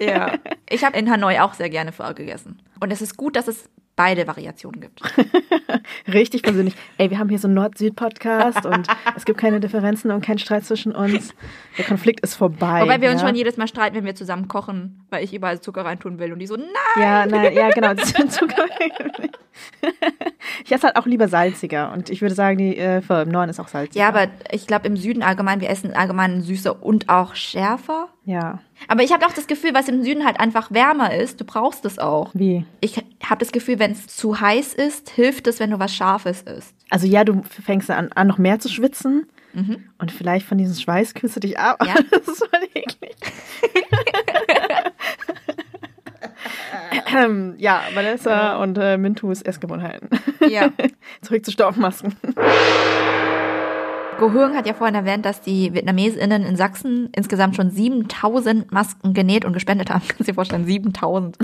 Ja. 0.00 0.32
Ich 0.68 0.84
habe 0.84 0.96
in 0.98 1.10
Hanoi 1.10 1.38
auch 1.38 1.52
sehr 1.52 1.68
gerne 1.68 1.92
Pho 1.92 2.14
gegessen. 2.14 2.58
Und 2.80 2.90
es 2.90 3.02
ist 3.02 3.18
gut, 3.18 3.36
dass 3.36 3.46
es 3.46 3.68
beide 4.02 4.26
Variationen 4.26 4.80
gibt. 4.80 5.00
Richtig 6.12 6.42
persönlich. 6.42 6.74
Ey, 6.98 7.10
wir 7.10 7.20
haben 7.20 7.28
hier 7.28 7.38
so 7.38 7.46
einen 7.46 7.54
Nord-Süd-Podcast 7.54 8.66
und 8.66 8.88
es 9.16 9.24
gibt 9.24 9.38
keine 9.38 9.60
Differenzen 9.60 10.10
und 10.10 10.24
keinen 10.24 10.38
Streit 10.38 10.64
zwischen 10.64 10.90
uns. 10.92 11.32
Der 11.78 11.84
Konflikt 11.84 12.18
ist 12.20 12.34
vorbei. 12.34 12.82
Wobei 12.82 13.00
wir 13.00 13.12
uns 13.12 13.20
ja? 13.20 13.28
schon 13.28 13.36
jedes 13.36 13.56
Mal 13.58 13.68
streiten, 13.68 13.94
wenn 13.94 14.04
wir 14.04 14.16
zusammen 14.16 14.48
kochen, 14.48 15.06
weil 15.10 15.22
ich 15.22 15.32
überall 15.32 15.60
Zucker 15.60 15.84
reintun 15.84 16.18
will 16.18 16.32
und 16.32 16.40
die 16.40 16.48
so, 16.48 16.56
nein! 16.56 16.66
Ja, 16.96 17.26
nein, 17.26 17.54
ja, 17.54 17.70
genau. 17.70 17.94
Zucker. 18.28 18.64
ich 20.64 20.72
esse 20.72 20.88
halt 20.88 20.96
auch 20.96 21.06
lieber 21.06 21.28
salziger 21.28 21.92
und 21.92 22.10
ich 22.10 22.22
würde 22.22 22.34
sagen, 22.34 22.58
die 22.58 22.76
äh, 22.76 23.02
im 23.08 23.28
Norden 23.28 23.50
ist 23.50 23.60
auch 23.60 23.68
salziger. 23.68 24.00
Ja, 24.00 24.08
aber 24.08 24.26
ich 24.50 24.66
glaube 24.66 24.88
im 24.88 24.96
Süden 24.96 25.22
allgemein, 25.22 25.60
wir 25.60 25.70
essen 25.70 25.94
allgemein 25.94 26.40
süßer 26.40 26.82
und 26.82 27.08
auch 27.08 27.36
schärfer. 27.36 28.08
Ja. 28.24 28.60
Aber 28.88 29.02
ich 29.02 29.12
habe 29.12 29.26
auch 29.26 29.32
das 29.32 29.46
Gefühl, 29.46 29.74
was 29.74 29.88
im 29.88 30.02
Süden 30.02 30.24
halt 30.24 30.38
einfach 30.38 30.70
wärmer 30.70 31.14
ist, 31.14 31.40
du 31.40 31.44
brauchst 31.44 31.84
es 31.84 31.98
auch. 31.98 32.30
Wie? 32.34 32.64
Ich 32.80 32.96
habe 32.96 33.38
das 33.38 33.52
Gefühl, 33.52 33.78
wenn 33.78 33.92
es 33.92 34.06
zu 34.06 34.40
heiß 34.40 34.74
ist, 34.74 35.10
hilft 35.10 35.46
es, 35.48 35.58
wenn 35.58 35.70
du 35.70 35.78
was 35.78 35.94
Scharfes 35.94 36.42
isst. 36.42 36.74
Also 36.90 37.06
ja, 37.06 37.24
du 37.24 37.42
fängst 37.42 37.90
an, 37.90 38.12
an 38.12 38.26
noch 38.28 38.38
mehr 38.38 38.60
zu 38.60 38.68
schwitzen 38.68 39.26
und 39.98 40.12
vielleicht 40.12 40.46
von 40.46 40.56
diesem 40.56 40.76
Schweiß 40.76 41.14
kühlst 41.14 41.36
du 41.36 41.40
dich 41.40 41.58
ab. 41.58 41.84
Ja. 41.84 41.94
das 42.10 42.28
ist 42.28 42.38
voll 42.38 42.68
eklig. 42.74 43.16
Ähm, 47.14 47.54
ja, 47.58 47.82
Vanessa 47.94 48.56
und 48.62 48.78
äh, 48.78 48.96
Mintus 48.96 49.42
Essgewohnheiten. 49.42 50.08
Ja. 50.48 50.70
Zurück 51.20 51.44
zu 51.44 51.50
Stoffmasken. 51.50 52.16
Go 54.28 54.54
hat 54.54 54.66
ja 54.66 54.74
vorhin 54.74 54.94
erwähnt, 54.94 55.24
dass 55.24 55.40
die 55.40 55.74
VietnamesInnen 55.74 56.44
in 56.44 56.54
Sachsen 56.54 57.10
insgesamt 57.12 57.56
schon 57.56 57.70
7000 57.70 58.70
Masken 58.70 59.14
genäht 59.14 59.44
und 59.44 59.52
gespendet 59.52 59.90
haben. 59.90 60.02
Kannst 60.06 60.20
du 60.20 60.24
dir 60.24 60.34
vorstellen, 60.34 60.64
7000. 60.64 61.36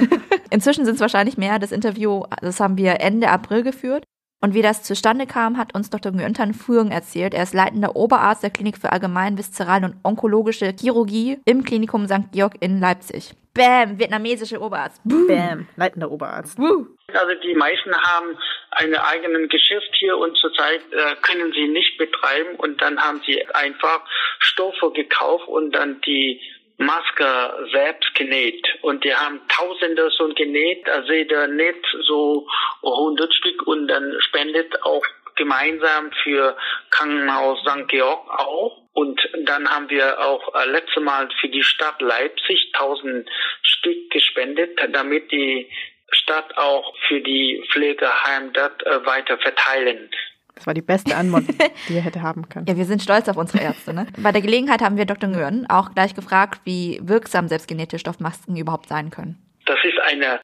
Inzwischen 0.50 0.84
sind 0.84 0.96
es 0.96 1.00
wahrscheinlich 1.00 1.38
mehr. 1.38 1.60
Das 1.60 1.70
Interview, 1.70 2.24
das 2.40 2.58
haben 2.58 2.76
wir 2.76 3.00
Ende 3.00 3.28
April 3.28 3.62
geführt. 3.62 4.04
Und 4.40 4.52
wie 4.52 4.62
das 4.62 4.82
zustande 4.82 5.26
kam, 5.26 5.56
hat 5.56 5.74
uns 5.74 5.90
Dr. 5.90 6.12
Nguyen 6.12 6.54
Fuong 6.54 6.90
erzählt. 6.90 7.34
Er 7.34 7.44
ist 7.44 7.54
leitender 7.54 7.94
Oberarzt 7.94 8.42
der 8.42 8.50
Klinik 8.50 8.78
für 8.78 8.90
Allgemein, 8.90 9.38
Viszeral 9.38 9.84
und 9.84 9.96
Onkologische 10.02 10.74
Chirurgie 10.78 11.38
im 11.44 11.62
Klinikum 11.62 12.06
St. 12.06 12.32
Georg 12.32 12.56
in 12.60 12.80
Leipzig. 12.80 13.34
Bam, 13.54 13.98
vietnamesische 13.98 14.60
Oberarzt. 14.60 15.00
Buh. 15.04 15.28
Bam, 15.28 15.68
leitender 15.76 16.10
Oberarzt. 16.10 16.58
Wuh. 16.58 16.86
Also 17.12 17.34
die 17.42 17.54
meisten 17.54 17.94
haben 17.94 18.36
einen 18.72 18.96
eigenen 18.96 19.48
Geschäft 19.48 19.90
hier 19.92 20.18
und 20.18 20.36
zurzeit 20.36 20.80
äh, 20.90 21.14
können 21.22 21.52
sie 21.52 21.68
nicht 21.68 21.96
betreiben 21.96 22.56
und 22.56 22.82
dann 22.82 22.98
haben 22.98 23.22
sie 23.24 23.46
einfach 23.54 24.02
Stoffe 24.40 24.90
gekauft 24.92 25.46
und 25.46 25.72
dann 25.72 26.00
die 26.00 26.40
Maske 26.78 27.68
selbst 27.72 28.14
genäht 28.16 28.66
und 28.82 29.04
die 29.04 29.14
haben 29.14 29.40
Tausende 29.48 30.10
so 30.18 30.28
genäht, 30.34 30.88
also 30.88 31.12
jeder 31.12 31.46
näht 31.46 31.84
so 32.02 32.48
100 32.82 33.32
Stück 33.32 33.64
und 33.68 33.86
dann 33.86 34.16
spendet 34.20 34.82
auch 34.82 35.04
gemeinsam 35.36 36.10
für 36.22 36.56
Krankenhaus 36.90 37.58
St. 37.60 37.88
Georg 37.88 38.28
auch. 38.30 38.82
Und 38.92 39.20
dann 39.44 39.68
haben 39.68 39.90
wir 39.90 40.20
auch 40.20 40.54
äh, 40.54 40.70
letzte 40.70 41.00
Mal 41.00 41.28
für 41.40 41.48
die 41.48 41.62
Stadt 41.62 42.00
Leipzig 42.00 42.70
1000 42.74 43.28
Stück 43.62 44.10
gespendet, 44.10 44.78
damit 44.92 45.32
die 45.32 45.68
Stadt 46.10 46.56
auch 46.56 46.94
für 47.08 47.20
die 47.20 47.62
Pflegeheim 47.70 48.52
dort 48.52 48.86
äh, 48.86 49.04
weiter 49.04 49.36
verteilen. 49.38 50.10
Das 50.54 50.66
war 50.66 50.74
die 50.74 50.82
beste 50.82 51.16
Antwort, 51.16 51.44
die 51.88 51.96
er 51.96 52.02
hätte 52.02 52.22
haben 52.22 52.48
können. 52.48 52.66
Ja, 52.66 52.76
wir 52.76 52.84
sind 52.84 53.02
stolz 53.02 53.28
auf 53.28 53.36
unsere 53.36 53.62
Ärzte. 53.62 53.92
Ne? 53.92 54.06
Bei 54.18 54.30
der 54.30 54.40
Gelegenheit 54.40 54.82
haben 54.82 54.96
wir 54.96 55.04
Dr. 55.04 55.28
Nguyen 55.28 55.66
auch 55.68 55.92
gleich 55.92 56.14
gefragt, 56.14 56.60
wie 56.64 57.00
wirksam 57.02 57.48
selbstgenähte 57.48 57.98
Stoffmasken 57.98 58.56
überhaupt 58.56 58.88
sein 58.88 59.10
können. 59.10 59.42
Das 59.66 59.78
ist 59.82 59.98
eine 60.06 60.40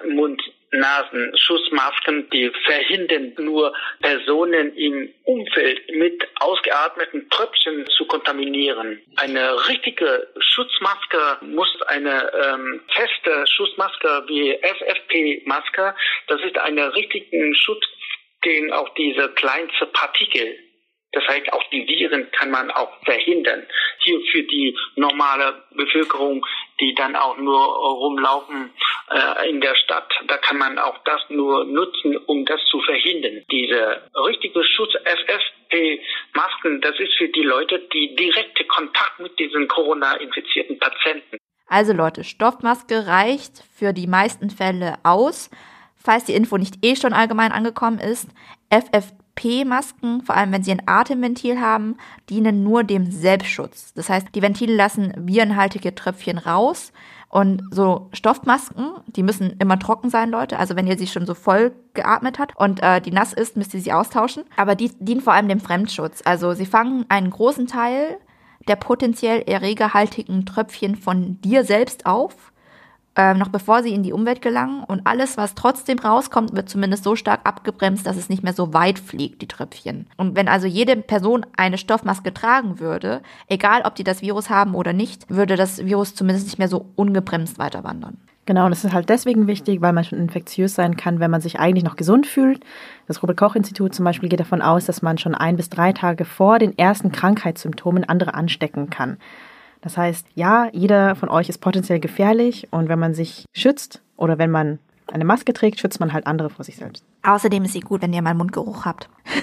Mund-Nasen-Schutzmasken, 0.73 2.29
die 2.31 2.51
verhindern 2.65 3.33
nur 3.39 3.75
Personen 4.01 4.75
im 4.77 5.13
Umfeld 5.25 5.81
mit 5.93 6.27
ausgeatmeten 6.41 7.29
Tröpfchen 7.31 7.87
zu 7.97 8.07
kontaminieren. 8.07 9.01
Eine 9.17 9.69
richtige 9.69 10.29
Schutzmaske 10.39 11.39
muss 11.43 11.71
eine 11.89 12.31
ähm, 12.33 12.81
feste 12.95 13.45
Schutzmaske 13.47 14.25
wie 14.29 14.59
FFP-Maske. 14.63 15.95
Das 16.29 16.41
ist 16.43 16.59
eine 16.59 16.95
richtige 16.95 17.55
Schutz 17.55 17.85
gegen 18.43 18.73
auch 18.73 18.89
diese 18.95 19.29
kleinste 19.31 19.87
Partikel. 19.87 20.57
Das 21.13 21.27
heißt, 21.27 21.53
auch 21.53 21.63
die 21.73 21.87
Viren 21.89 22.31
kann 22.31 22.53
man 22.53 22.71
auch 22.71 22.93
verhindern. 23.05 23.67
Hier 23.99 24.21
für 24.31 24.45
die 24.45 24.77
normale 24.95 25.65
Bevölkerung, 25.73 26.47
die 26.81 26.95
dann 26.95 27.16
auch 27.16 27.37
nur 27.37 27.59
rumlaufen 27.59 28.73
äh, 29.11 29.51
in 29.51 29.61
der 29.61 29.75
Stadt, 29.77 30.12
da 30.27 30.38
kann 30.38 30.59
man 30.59 30.79
auch 30.79 30.99
das 31.05 31.21
nur 31.29 31.64
nutzen, 31.64 32.16
um 32.16 32.45
das 32.45 32.61
zu 32.71 32.81
verhindern. 32.81 33.45
Diese 33.51 34.03
richtige 34.27 34.64
Schutz 34.64 34.93
FFP-Masken, 35.05 36.81
das 36.81 36.99
ist 36.99 37.14
für 37.19 37.29
die 37.29 37.43
Leute, 37.43 37.79
die 37.93 38.14
direkte 38.16 38.64
Kontakt 38.64 39.21
mit 39.21 39.38
diesen 39.38 39.69
Corona-infizierten 39.69 40.79
Patienten. 40.79 41.38
Also 41.66 41.93
Leute, 41.93 42.25
Stoffmaske 42.25 43.07
reicht 43.07 43.62
für 43.79 43.93
die 43.93 44.09
meisten 44.09 44.51
Fälle 44.51 44.99
aus. 45.05 45.51
Falls 46.03 46.25
die 46.25 46.35
Info 46.35 46.57
nicht 46.57 46.85
eh 46.85 46.97
schon 46.97 47.12
allgemein 47.12 47.53
angekommen 47.53 48.01
ist, 48.01 48.29
FFP-Masken, 49.40 50.22
vor 50.22 50.37
allem 50.37 50.53
wenn 50.53 50.62
sie 50.62 50.72
ein 50.72 50.83
Atemventil 50.87 51.61
haben, 51.61 51.96
dienen 52.29 52.62
nur 52.62 52.85
dem 52.85 53.11
Selbstschutz. 53.11 53.92
Das 53.94 54.09
heißt, 54.09 54.29
die 54.35 54.42
Ventile 54.42 54.74
lassen 54.74 55.12
virenhaltige 55.16 55.94
Tröpfchen 55.94 56.38
raus. 56.38 56.92
Und 57.29 57.62
so 57.70 58.09
Stoffmasken, 58.12 58.90
die 59.07 59.22
müssen 59.22 59.57
immer 59.59 59.79
trocken 59.79 60.11
sein, 60.11 60.31
Leute. 60.31 60.59
Also 60.59 60.74
wenn 60.74 60.88
ihr 60.88 60.98
sie 60.98 61.07
schon 61.07 61.26
so 61.26 61.35
voll 61.35 61.72
geatmet 61.94 62.38
hat 62.40 62.57
und 62.57 62.83
äh, 62.83 63.00
die 63.00 63.12
nass 63.12 63.33
ist, 63.33 63.57
müsst 63.57 63.72
ihr 63.72 63.81
sie 63.81 63.92
austauschen. 63.92 64.44
Aber 64.57 64.74
die 64.74 64.90
dienen 64.98 65.20
vor 65.20 65.35
allem 65.35 65.48
dem 65.48 65.61
Fremdschutz. 65.61 66.22
Also 66.24 66.55
sie 66.55 66.66
fangen 66.66 67.07
einen 67.09 67.31
großen 67.31 67.66
Teil 67.66 68.18
der 68.68 68.76
potenziell 68.76 69.42
erregerhaltigen 69.42 70.44
Tröpfchen 70.44 70.96
von 70.96 71.40
dir 71.40 71.64
selbst 71.64 72.05
auf 72.05 72.53
äh, 73.16 73.35
noch 73.35 73.49
bevor 73.49 73.83
sie 73.83 73.92
in 73.92 74.03
die 74.03 74.12
Umwelt 74.12 74.42
gelangen. 74.42 74.85
Und 74.85 75.07
alles, 75.07 75.37
was 75.37 75.55
trotzdem 75.55 75.99
rauskommt, 75.99 76.55
wird 76.55 76.68
zumindest 76.68 77.05
so 77.05 77.16
stark 77.16 77.40
abgebremst, 77.44 78.07
dass 78.07 78.16
es 78.16 78.29
nicht 78.29 78.42
mehr 78.42 78.53
so 78.53 78.73
weit 78.73 78.99
fliegt, 78.99 79.42
die 79.42 79.49
Tröpfchen. 79.49 80.07
Und 80.16 80.37
wenn 80.37 80.49
also 80.49 80.66
jede 80.66 80.96
Person 80.96 81.44
eine 81.57 81.79
Stoffmaske 81.79 82.33
tragen 82.33 82.79
würde, 82.79 83.20
egal 83.49 83.83
ob 83.85 83.94
die 83.94 84.05
das 84.05 84.23
Virus 84.23 84.51
haben 84.51 84.75
oder 84.75 84.92
nicht, 84.92 85.29
würde 85.29 85.57
das 85.57 85.85
Virus 85.85 86.14
zumindest 86.14 86.46
nicht 86.46 86.59
mehr 86.59 86.68
so 86.68 86.87
ungebremst 86.96 87.59
weiter 87.59 87.85
wandern. 87.85 88.16
Genau, 88.46 88.64
und 88.64 88.70
das 88.70 88.85
ist 88.85 88.92
halt 88.92 89.09
deswegen 89.09 89.46
wichtig, 89.46 89.81
weil 89.81 89.92
man 89.92 90.03
schon 90.03 90.18
infektiös 90.18 90.75
sein 90.75 90.96
kann, 90.96 91.20
wenn 91.20 91.31
man 91.31 91.40
sich 91.40 91.61
eigentlich 91.61 91.85
noch 91.85 91.94
gesund 91.94 92.27
fühlt. 92.27 92.64
Das 93.07 93.23
Robert-Koch-Institut 93.23 93.94
zum 93.94 94.05
Beispiel 94.05 94.29
geht 94.29 94.40
davon 94.40 94.62
aus, 94.62 94.87
dass 94.87 95.03
man 95.03 95.18
schon 95.18 95.35
ein 95.35 95.57
bis 95.57 95.68
drei 95.68 95.92
Tage 95.92 96.25
vor 96.25 96.59
den 96.59 96.77
ersten 96.77 97.12
Krankheitssymptomen 97.12 98.05
andere 98.09 98.35
anstecken 98.35 98.90
kann. 98.90 99.18
Das 99.81 99.97
heißt, 99.97 100.27
ja, 100.35 100.69
jeder 100.73 101.14
von 101.14 101.29
euch 101.29 101.49
ist 101.49 101.59
potenziell 101.59 102.01
gefährlich 102.01 102.69
und 102.71 102.88
wenn 102.88 102.99
man 102.99 103.14
sich 103.14 103.47
schützt 103.53 104.03
oder 104.16 104.38
wenn 104.38 104.51
man 104.51 104.79
eine 105.11 105.25
Maske 105.25 105.53
trägt, 105.53 105.81
schützt 105.81 106.01
man 106.01 106.12
halt 106.12 106.27
andere 106.27 106.51
vor 106.51 106.64
sich 106.64 106.77
selbst. 106.77 107.05
Außerdem 107.23 107.64
ist 107.64 107.73
sie 107.73 107.81
gut, 107.81 108.03
wenn 108.03 108.12
ihr 108.12 108.23
mal 108.23 108.35
Mundgeruch 108.35 108.85
habt. 108.85 109.09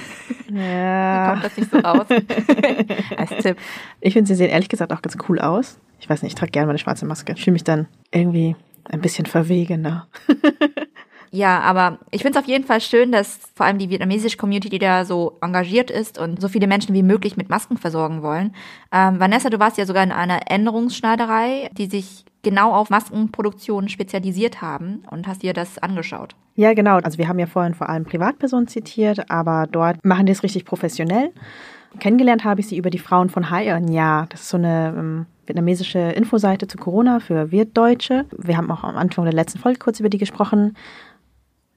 Ja. 0.50 1.32
Kommt 1.32 1.44
das 1.44 1.58
nicht 1.58 1.72
so 1.72 1.78
raus? 1.80 2.06
Als 3.18 3.44
Tipp. 3.44 3.58
Ich 4.00 4.14
finde, 4.14 4.28
sie 4.28 4.36
sehen 4.36 4.50
ehrlich 4.50 4.70
gesagt 4.70 4.94
auch 4.94 5.02
ganz 5.02 5.18
cool 5.28 5.40
aus. 5.40 5.78
Ich 6.00 6.10
weiß 6.10 6.22
nicht, 6.22 6.32
ich 6.32 6.36
trage 6.40 6.52
gerne 6.52 6.68
meine 6.68 6.80
schwarze 6.80 7.06
Maske. 7.06 7.34
Ich 7.34 7.44
fühle 7.44 7.54
mich 7.54 7.66
dann 7.66 7.88
irgendwie 8.12 8.56
ein 8.86 9.02
bisschen 9.02 9.26
verwegener. 9.26 10.08
Ja, 11.38 11.60
aber 11.60 12.00
ich 12.10 12.24
finde 12.24 12.40
es 12.40 12.44
auf 12.44 12.50
jeden 12.50 12.64
Fall 12.64 12.82
schön, 12.82 13.12
dass 13.12 13.40
vor 13.54 13.68
allem 13.68 13.78
die 13.78 13.92
vietnamesische 13.92 14.38
Community, 14.38 14.70
die 14.70 14.80
da 14.80 15.06
so 15.06 15.38
engagiert 15.40 15.92
ist 15.92 16.18
und 16.18 16.42
so 16.42 16.48
viele 16.48 16.66
Menschen 16.66 16.96
wie 16.96 17.04
möglich 17.04 17.38
mit 17.38 17.48
Masken 17.48 17.78
versorgen 17.78 18.24
wollen. 18.24 18.56
Ähm, 18.92 19.20
Vanessa, 19.20 19.52
du 19.52 19.60
warst 19.60 19.78
ja 19.78 19.86
sogar 19.86 20.04
in 20.04 20.12
einer 20.12 20.50
Änderungsschneiderei, 20.50 21.70
die 21.74 21.86
sich 21.86 22.26
genau 22.42 22.74
auf 22.74 22.90
Maskenproduktion 22.90 23.88
spezialisiert 23.88 24.64
haben 24.64 25.04
und 25.12 25.28
hast 25.28 25.44
dir 25.44 25.54
das 25.54 25.78
angeschaut. 25.78 26.36
Ja, 26.56 26.74
genau. 26.74 26.98
Also 26.98 27.20
wir 27.20 27.28
haben 27.28 27.38
ja 27.38 27.46
vorhin 27.46 27.76
vor 27.76 27.88
allem 27.88 28.06
Privatpersonen 28.06 28.68
zitiert, 28.68 29.30
aber 29.30 29.68
dort 29.72 30.04
machen 30.04 30.26
die 30.26 30.32
es 30.32 30.42
richtig 30.42 30.66
professionell. 30.66 31.34
Kennengelernt 32.00 32.46
habe 32.46 32.62
ich 32.62 32.68
sie 32.68 32.78
über 32.78 32.90
die 32.90 32.98
Frauen 32.98 33.30
von 33.30 33.52
Hayan, 33.52 33.92
ja. 33.92 34.26
Das 34.30 34.42
ist 34.42 34.50
so 34.50 34.58
eine 34.58 34.94
ähm, 34.98 35.26
vietnamesische 35.46 36.00
Infoseite 36.00 36.68
zu 36.68 36.78
Corona 36.78 37.20
für 37.20 37.52
Wirtdeutsche. 37.52 38.26
Wir 38.36 38.58
haben 38.58 38.72
auch 38.72 38.84
am 38.84 38.98
Anfang 38.98 39.26
der 39.26 39.34
letzten 39.34 39.60
Folge 39.60 39.80
kurz 39.80 40.00
über 40.00 40.10
die 40.10 40.18
gesprochen. 40.18 40.76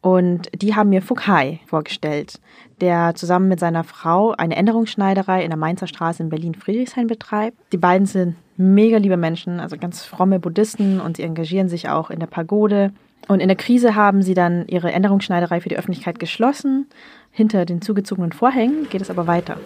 Und 0.02 0.48
die 0.54 0.74
haben 0.74 0.88
mir 0.88 1.02
Hai 1.26 1.60
vorgestellt, 1.66 2.40
der 2.80 3.14
zusammen 3.14 3.48
mit 3.48 3.60
seiner 3.60 3.84
Frau 3.84 4.32
eine 4.32 4.56
Änderungsschneiderei 4.56 5.42
in 5.42 5.50
der 5.50 5.58
Mainzer 5.58 5.86
Straße 5.86 6.22
in 6.22 6.30
Berlin-Friedrichshain 6.30 7.06
betreibt. 7.06 7.56
Die 7.72 7.76
beiden 7.76 8.06
sind 8.06 8.36
mega 8.56 8.96
liebe 8.96 9.18
Menschen, 9.18 9.60
also 9.60 9.76
ganz 9.76 10.04
fromme 10.04 10.40
Buddhisten 10.40 11.00
und 11.00 11.18
sie 11.18 11.22
engagieren 11.22 11.68
sich 11.68 11.88
auch 11.88 12.10
in 12.10 12.18
der 12.18 12.26
Pagode. 12.26 12.92
Und 13.28 13.40
in 13.40 13.48
der 13.48 13.56
Krise 13.56 13.94
haben 13.94 14.22
sie 14.22 14.34
dann 14.34 14.66
ihre 14.68 14.90
Änderungsschneiderei 14.90 15.60
für 15.60 15.68
die 15.68 15.76
Öffentlichkeit 15.76 16.18
geschlossen. 16.18 16.86
Hinter 17.30 17.66
den 17.66 17.82
zugezogenen 17.82 18.32
Vorhängen 18.32 18.88
geht 18.88 19.02
es 19.02 19.10
aber 19.10 19.26
weiter. 19.26 19.58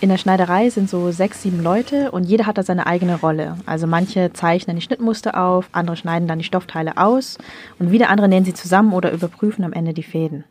In 0.00 0.10
der 0.10 0.18
Schneiderei 0.18 0.68
sind 0.68 0.90
so 0.90 1.10
sechs, 1.10 1.42
sieben 1.42 1.62
Leute 1.62 2.10
und 2.10 2.24
jeder 2.24 2.46
hat 2.46 2.58
da 2.58 2.62
seine 2.62 2.86
eigene 2.86 3.18
Rolle. 3.18 3.56
Also 3.64 3.86
manche 3.86 4.30
zeichnen 4.34 4.76
die 4.76 4.82
Schnittmuster 4.82 5.42
auf, 5.42 5.70
andere 5.72 5.96
schneiden 5.96 6.28
dann 6.28 6.38
die 6.38 6.44
Stoffteile 6.44 6.98
aus 6.98 7.38
und 7.78 7.90
wieder 7.92 8.10
andere 8.10 8.28
nähen 8.28 8.44
sie 8.44 8.52
zusammen 8.52 8.92
oder 8.92 9.10
überprüfen 9.10 9.64
am 9.64 9.72
Ende 9.72 9.94
die 9.94 10.02
Fäden. 10.02 10.44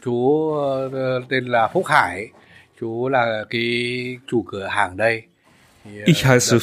Chú 0.00 0.52
ờ, 0.54 1.20
tên 1.28 1.46
là 1.46 1.68
Phúc 1.68 1.86
Hải, 1.86 2.30
chú 2.80 3.08
là 3.08 3.44
cái 3.50 4.18
chủ 4.26 4.42
cửa 4.42 4.66
hàng 4.70 4.96
đây. 4.96 5.22
Ich 6.06 6.24
heiße 6.26 6.58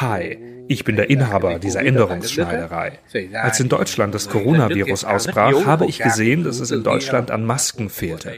Hai. 0.00 0.38
Ich 0.68 0.84
bin 0.84 0.96
der 0.96 1.10
Inhaber 1.10 1.58
dieser 1.58 1.84
Änderungsschneiderei. 1.84 2.98
Als 3.34 3.60
in 3.60 3.68
Deutschland 3.68 4.14
das 4.14 4.28
Coronavirus 4.28 5.04
ausbrach, 5.04 5.66
habe 5.66 5.86
ich 5.86 5.98
gesehen, 5.98 6.44
dass 6.44 6.60
es 6.60 6.70
in 6.70 6.84
Deutschland 6.84 7.30
an 7.30 7.44
Masken 7.44 7.90
fehlte. 7.90 8.32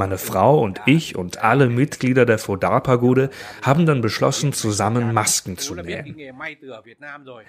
Meine 0.00 0.16
Frau 0.16 0.62
und 0.62 0.80
ich 0.86 1.14
und 1.14 1.44
alle 1.44 1.68
Mitglieder 1.68 2.24
der 2.24 2.38
Fodar-Pagode 2.38 3.28
haben 3.60 3.84
dann 3.84 4.00
beschlossen, 4.00 4.54
zusammen 4.54 5.12
Masken 5.12 5.58
zu 5.58 5.74
nähen. 5.74 6.16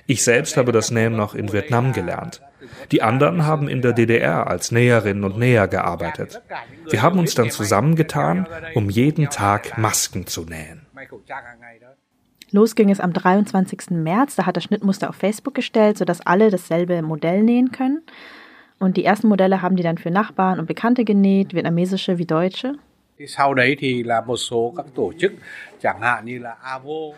Ich 0.05 0.25
selbst 0.25 0.57
habe 0.57 0.73
das 0.73 0.91
Nähen 0.91 1.15
noch 1.15 1.33
in 1.33 1.53
Vietnam 1.53 1.93
gelernt. 1.93 2.41
Die 2.91 3.03
anderen 3.03 3.45
haben 3.45 3.69
in 3.69 3.81
der 3.81 3.93
DDR 3.93 4.47
als 4.47 4.69
Näherinnen 4.73 5.23
und 5.23 5.37
Näher 5.37 5.69
gearbeitet. 5.69 6.41
Wir 6.89 7.01
haben 7.01 7.19
uns 7.19 7.35
dann 7.35 7.51
zusammengetan, 7.51 8.45
um 8.75 8.89
jeden 8.89 9.29
Tag 9.29 9.77
Masken 9.77 10.27
zu 10.27 10.43
nähen. 10.43 10.85
Los 12.51 12.75
ging 12.75 12.89
es 12.89 12.99
am 12.99 13.13
23. 13.13 13.91
März. 13.91 14.35
Da 14.35 14.45
hat 14.45 14.57
er 14.57 14.61
Schnittmuster 14.61 15.07
auf 15.07 15.15
Facebook 15.15 15.53
gestellt, 15.53 15.97
sodass 15.97 16.19
alle 16.19 16.49
dasselbe 16.49 17.01
Modell 17.01 17.43
nähen 17.43 17.71
können. 17.71 18.01
Und 18.81 18.97
die 18.97 19.05
ersten 19.05 19.27
Modelle 19.27 19.61
haben 19.61 19.75
die 19.75 19.83
dann 19.83 19.99
für 19.99 20.09
Nachbarn 20.09 20.59
und 20.59 20.65
Bekannte 20.65 21.05
genäht, 21.05 21.53
vietnamesische 21.53 22.17
wie 22.17 22.25
deutsche. 22.25 22.73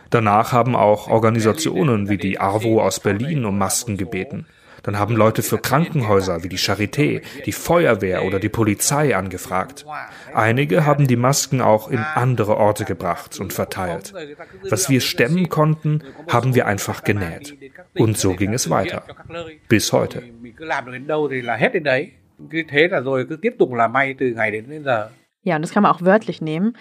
Danach 0.10 0.52
haben 0.52 0.76
auch 0.76 1.08
Organisationen 1.08 2.10
wie 2.10 2.18
die 2.18 2.38
ARVO 2.38 2.82
aus 2.82 3.00
Berlin 3.00 3.46
um 3.46 3.58
Masken 3.58 3.96
gebeten. 3.96 4.46
Dann 4.82 4.98
haben 4.98 5.16
Leute 5.16 5.44
für 5.44 5.58
Krankenhäuser 5.58 6.44
wie 6.44 6.50
die 6.50 6.58
Charité, 6.58 7.22
die 7.46 7.52
Feuerwehr 7.52 8.26
oder 8.26 8.40
die 8.40 8.50
Polizei 8.50 9.16
angefragt. 9.16 9.86
Einige 10.34 10.86
haben 10.86 11.08
die 11.08 11.16
Masken 11.16 11.62
auch 11.62 11.90
in 11.90 12.00
andere 12.00 12.58
Orte 12.58 12.86
gebracht 12.86 13.40
und 13.40 13.54
verteilt. 13.54 14.14
Was 14.70 14.90
wir 14.90 15.02
stemmen 15.02 15.50
konnten, 15.50 16.04
haben 16.28 16.56
wir 16.56 16.66
einfach 16.68 17.04
genäht. 17.04 17.56
Und 17.96 18.18
so 18.18 18.34
ging 18.34 18.54
es 18.54 18.70
weiter. 18.70 19.04
Bis 19.68 19.94
heute. 19.94 20.24
Ja, 25.44 25.56
und 25.58 25.62
das 25.62 25.72
kann 25.72 25.84
man 25.84 25.92
auch 25.92 26.02
wörtlich 26.02 26.42
nehmen. 26.42 26.76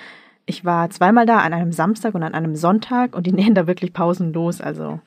Ich 0.47 0.65
war 0.65 0.91
zweimal 0.91 1.27
da, 1.27 1.39
an 1.39 1.53
einem 1.53 1.73
Samstag 1.73 2.15
und 2.15 2.23
an 2.23 2.35
einem 2.35 2.57
Sonntag 2.57 3.15
und 3.15 3.27
die 3.27 3.33
nähen 3.35 3.55
da 3.55 3.67
wirklich 3.67 3.93
pausenlos. 3.93 4.61
Also 4.61 5.01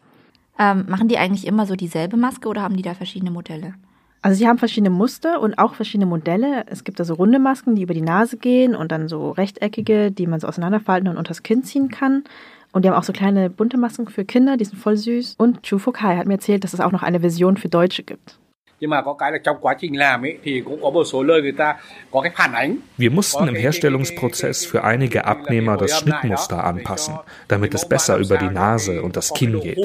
Ähm, 0.58 0.86
machen 0.88 1.08
die 1.08 1.18
eigentlich 1.18 1.48
immer 1.48 1.66
so 1.66 1.76
dieselbe 1.76 2.18
Maske 2.18 2.48
oder 2.48 2.62
haben 2.62 2.78
die 2.78 2.84
da 2.84 2.94
verschiedene 2.94 3.32
Modelle? 3.32 3.74
Also 4.22 4.40
sie 4.40 4.48
haben 4.48 4.58
verschiedene 4.58 4.90
Muster 4.90 5.40
und 5.40 5.60
auch 5.60 5.76
verschiedene 5.76 6.08
Modelle. 6.08 6.66
Es 6.68 6.84
gibt 6.84 7.00
da 7.00 7.06
so 7.06 7.14
runde 7.14 7.38
Masken, 7.38 7.76
die 7.76 7.84
über 7.84 7.94
die 7.94 8.02
Nase 8.02 8.38
gehen 8.38 8.76
und 8.76 8.92
dann 8.92 9.08
so 9.08 9.30
rechteckige, 9.32 10.12
die 10.12 10.26
man 10.26 10.40
so 10.40 10.48
auseinanderfalten 10.48 11.08
und 11.10 11.18
unters 11.18 11.44
Kinn 11.44 11.64
ziehen 11.64 11.90
kann. 11.90 12.24
Und 12.72 12.84
die 12.84 12.90
haben 12.90 12.98
auch 12.98 13.04
so 13.04 13.14
kleine 13.14 13.50
bunte 13.50 13.78
Masken 13.78 14.08
für 14.08 14.26
Kinder, 14.26 14.58
die 14.58 14.66
sind 14.66 14.78
voll 14.78 14.98
süß. 14.98 15.36
Und 15.38 15.64
Chu 15.64 15.78
Fuk 15.78 16.02
Hai 16.02 16.18
hat 16.18 16.26
mir 16.26 16.34
erzählt, 16.34 16.64
dass 16.64 16.74
es 16.74 16.80
auch 16.80 16.92
noch 16.92 17.04
eine 17.04 17.20
Version 17.20 17.56
für 17.56 17.70
Deutsche 17.70 18.04
gibt. 18.04 18.40
Nhưng 18.80 18.90
mà 18.90 19.02
có 19.02 19.14
cái 19.14 19.32
là 19.32 19.38
trong 19.44 19.58
quá 19.62 19.76
trình 19.80 19.98
làm 19.98 20.26
ấy 20.26 20.38
thì 20.44 20.62
cũng 20.66 20.82
có 20.82 20.90
một 20.90 21.04
số 21.04 21.24
nơi 21.24 21.42
người 21.42 21.52
ta 21.52 21.76
có 22.12 22.22
cái 22.22 22.32
phản 22.36 22.54
ánh. 22.54 22.78
Wir 22.98 23.16
mussten 23.16 23.48
im 23.48 23.56
Herstellungsprozess 23.56 24.68
für 24.72 24.82
einige 24.84 25.22
Abnehmer 25.26 25.80
das 25.80 25.92
Schnittmuster 26.00 26.64
anpassen, 26.64 27.16
damit 27.48 27.74
es 27.74 27.90
besser 27.90 28.18
über 28.18 28.38
die 28.38 28.54
Nase 28.54 29.02
und 29.02 29.16
das 29.16 29.34
Kinn 29.34 29.62
geht. 29.62 29.78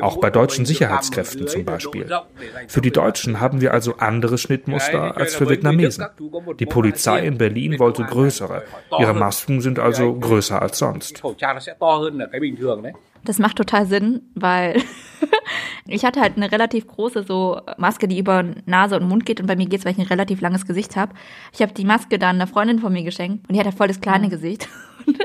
Auch 0.00 0.20
bei 0.20 0.30
deutschen 0.30 0.66
Sicherheitskräften 0.66 1.48
zum 1.48 1.64
Beispiel. 1.64 2.06
Für 2.68 2.80
die 2.80 2.92
Deutschen 2.92 3.40
haben 3.40 3.60
wir 3.60 3.72
also 3.72 3.94
andere 3.98 4.38
Schnittmuster 4.38 5.16
als 5.16 5.34
für 5.34 5.48
Vietnamesen. 5.48 6.04
Die 6.58 6.66
Polizei 6.66 7.26
in 7.26 7.38
Berlin 7.38 7.78
wollte 7.78 8.04
größere. 8.04 8.62
Ihre 8.98 9.14
Masken 9.14 9.60
sind 9.60 9.78
also 9.78 10.14
größer 10.14 10.62
als 10.62 10.78
sonst. 10.78 11.22
Das 13.24 13.38
macht 13.38 13.56
total 13.56 13.86
Sinn, 13.86 14.22
weil 14.34 14.82
ich 15.86 16.04
hatte 16.04 16.20
halt 16.20 16.36
eine 16.36 16.50
relativ 16.50 16.86
große 16.86 17.24
so 17.24 17.60
Maske, 17.76 18.08
die 18.08 18.18
über 18.18 18.44
Nase 18.66 18.96
und 18.96 19.08
Mund 19.08 19.26
geht 19.26 19.40
und 19.40 19.46
bei 19.46 19.56
mir 19.56 19.66
geht's, 19.66 19.84
weil 19.84 19.92
ich 19.92 19.98
ein 19.98 20.06
relativ 20.06 20.40
langes 20.40 20.66
Gesicht 20.66 20.96
habe. 20.96 21.14
Ich 21.52 21.62
habe 21.62 21.72
die 21.72 21.84
Maske 21.84 22.18
dann 22.18 22.36
einer 22.36 22.46
Freundin 22.46 22.78
von 22.78 22.92
mir 22.92 23.02
geschenkt 23.02 23.48
und 23.48 23.54
die 23.54 23.58
hat 23.58 23.66
halt 23.66 23.76
voll 23.76 23.88
das 23.88 24.00
kleine 24.00 24.28
Gesicht. 24.28 24.68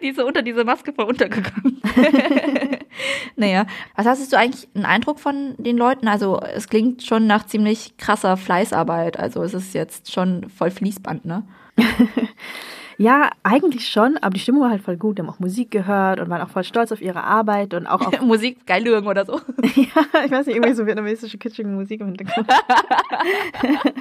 Die 0.00 0.08
ist 0.08 0.16
so 0.16 0.26
unter 0.26 0.42
diese 0.42 0.64
Maske 0.64 0.92
voll 0.92 1.06
untergegangen. 1.06 1.82
naja, 3.36 3.66
was 3.96 4.06
hast 4.06 4.32
du 4.32 4.38
eigentlich 4.38 4.68
einen 4.74 4.84
Eindruck 4.84 5.18
von 5.18 5.54
den 5.58 5.76
Leuten? 5.76 6.06
Also 6.06 6.38
es 6.40 6.68
klingt 6.68 7.02
schon 7.02 7.26
nach 7.26 7.46
ziemlich 7.46 7.96
krasser 7.96 8.36
Fleißarbeit. 8.36 9.18
Also 9.18 9.42
es 9.42 9.54
ist 9.54 9.74
jetzt 9.74 10.12
schon 10.12 10.48
voll 10.50 10.70
Fließband, 10.70 11.24
ne? 11.24 11.42
Ja, 12.98 13.30
eigentlich 13.42 13.88
schon, 13.88 14.16
aber 14.18 14.34
die 14.34 14.40
Stimmung 14.40 14.62
war 14.62 14.70
halt 14.70 14.82
voll 14.82 14.96
gut. 14.96 15.18
Die 15.18 15.22
haben 15.22 15.28
auch 15.28 15.38
Musik 15.38 15.70
gehört 15.70 16.18
und 16.18 16.30
waren 16.30 16.40
auch 16.40 16.48
voll 16.48 16.64
stolz 16.64 16.92
auf 16.92 17.02
ihre 17.02 17.22
Arbeit 17.22 17.74
und 17.74 17.86
auch 17.86 18.00
auf 18.00 18.20
Musik, 18.22 18.66
Geilüren 18.66 19.06
oder 19.06 19.26
so. 19.26 19.34
ja, 19.74 20.24
ich 20.24 20.30
weiß 20.30 20.46
nicht, 20.46 20.56
irgendwie 20.56 20.74
so 20.74 20.86
vietnamesische 20.86 21.36
kitschige 21.36 21.68
Musik 21.68 22.00
im 22.00 22.06
Hintergrund. 22.06 22.48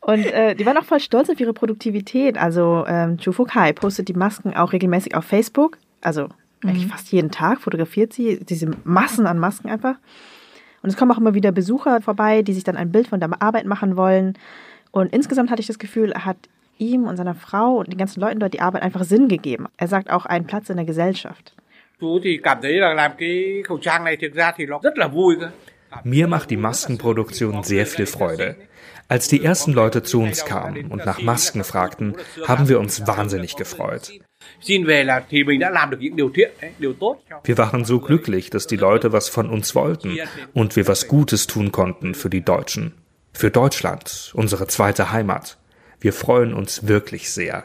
und 0.00 0.26
äh, 0.26 0.54
die 0.54 0.64
waren 0.64 0.76
auch 0.76 0.84
voll 0.84 1.00
stolz 1.00 1.30
auf 1.30 1.40
ihre 1.40 1.52
Produktivität. 1.52 2.38
Also 2.38 2.84
ähm, 2.86 3.18
Chu 3.18 3.32
Fuk 3.32 3.54
Hai 3.56 3.72
postet 3.72 4.08
die 4.08 4.14
Masken 4.14 4.54
auch 4.54 4.72
regelmäßig 4.72 5.16
auf 5.16 5.24
Facebook. 5.24 5.78
Also 6.00 6.28
eigentlich 6.64 6.86
fast 6.86 7.10
jeden 7.10 7.32
Tag 7.32 7.60
fotografiert 7.60 8.12
sie 8.12 8.38
diese 8.44 8.70
Massen 8.84 9.26
an 9.26 9.40
Masken 9.40 9.68
einfach. 9.68 9.96
Und 10.82 10.90
es 10.90 10.96
kommen 10.96 11.10
auch 11.10 11.18
immer 11.18 11.34
wieder 11.34 11.50
Besucher 11.50 12.00
vorbei, 12.00 12.42
die 12.42 12.52
sich 12.52 12.62
dann 12.62 12.76
ein 12.76 12.92
Bild 12.92 13.08
von 13.08 13.18
der 13.18 13.30
Arbeit 13.42 13.66
machen 13.66 13.96
wollen. 13.96 14.34
Und 14.92 15.12
insgesamt 15.12 15.50
hatte 15.50 15.60
ich 15.60 15.66
das 15.66 15.78
Gefühl, 15.78 16.12
er 16.12 16.24
hat 16.24 16.36
ihm 16.82 17.06
und 17.06 17.16
seiner 17.16 17.34
Frau 17.34 17.76
und 17.78 17.92
den 17.92 17.98
ganzen 17.98 18.20
Leuten 18.20 18.40
dort 18.40 18.54
die 18.54 18.60
Arbeit 18.60 18.82
einfach 18.82 19.04
Sinn 19.04 19.28
gegeben. 19.28 19.68
Er 19.76 19.88
sagt 19.88 20.10
auch 20.10 20.26
einen 20.26 20.46
Platz 20.46 20.68
in 20.68 20.76
der 20.76 20.86
Gesellschaft. 20.86 21.54
Mir 26.04 26.26
macht 26.26 26.50
die 26.50 26.56
Maskenproduktion 26.56 27.62
sehr 27.62 27.86
viel 27.86 28.06
Freude. 28.06 28.56
Als 29.08 29.28
die 29.28 29.44
ersten 29.44 29.72
Leute 29.72 30.02
zu 30.02 30.20
uns 30.20 30.44
kamen 30.44 30.90
und 30.90 31.04
nach 31.04 31.20
Masken 31.20 31.64
fragten, 31.64 32.16
haben 32.46 32.68
wir 32.68 32.80
uns 32.80 33.06
wahnsinnig 33.06 33.56
gefreut. 33.56 34.10
Wir 37.44 37.58
waren 37.58 37.84
so 37.84 38.00
glücklich, 38.00 38.50
dass 38.50 38.66
die 38.66 38.76
Leute 38.76 39.12
was 39.12 39.28
von 39.28 39.50
uns 39.50 39.74
wollten 39.74 40.18
und 40.54 40.76
wir 40.76 40.88
was 40.88 41.08
Gutes 41.08 41.46
tun 41.46 41.72
konnten 41.72 42.14
für 42.14 42.30
die 42.30 42.44
Deutschen. 42.44 42.94
Für 43.32 43.50
Deutschland, 43.50 44.32
unsere 44.34 44.66
zweite 44.66 45.12
Heimat. 45.12 45.58
Wir 46.02 46.12
freuen 46.12 46.52
uns 46.52 46.88
wirklich 46.88 47.30
sehr. 47.30 47.64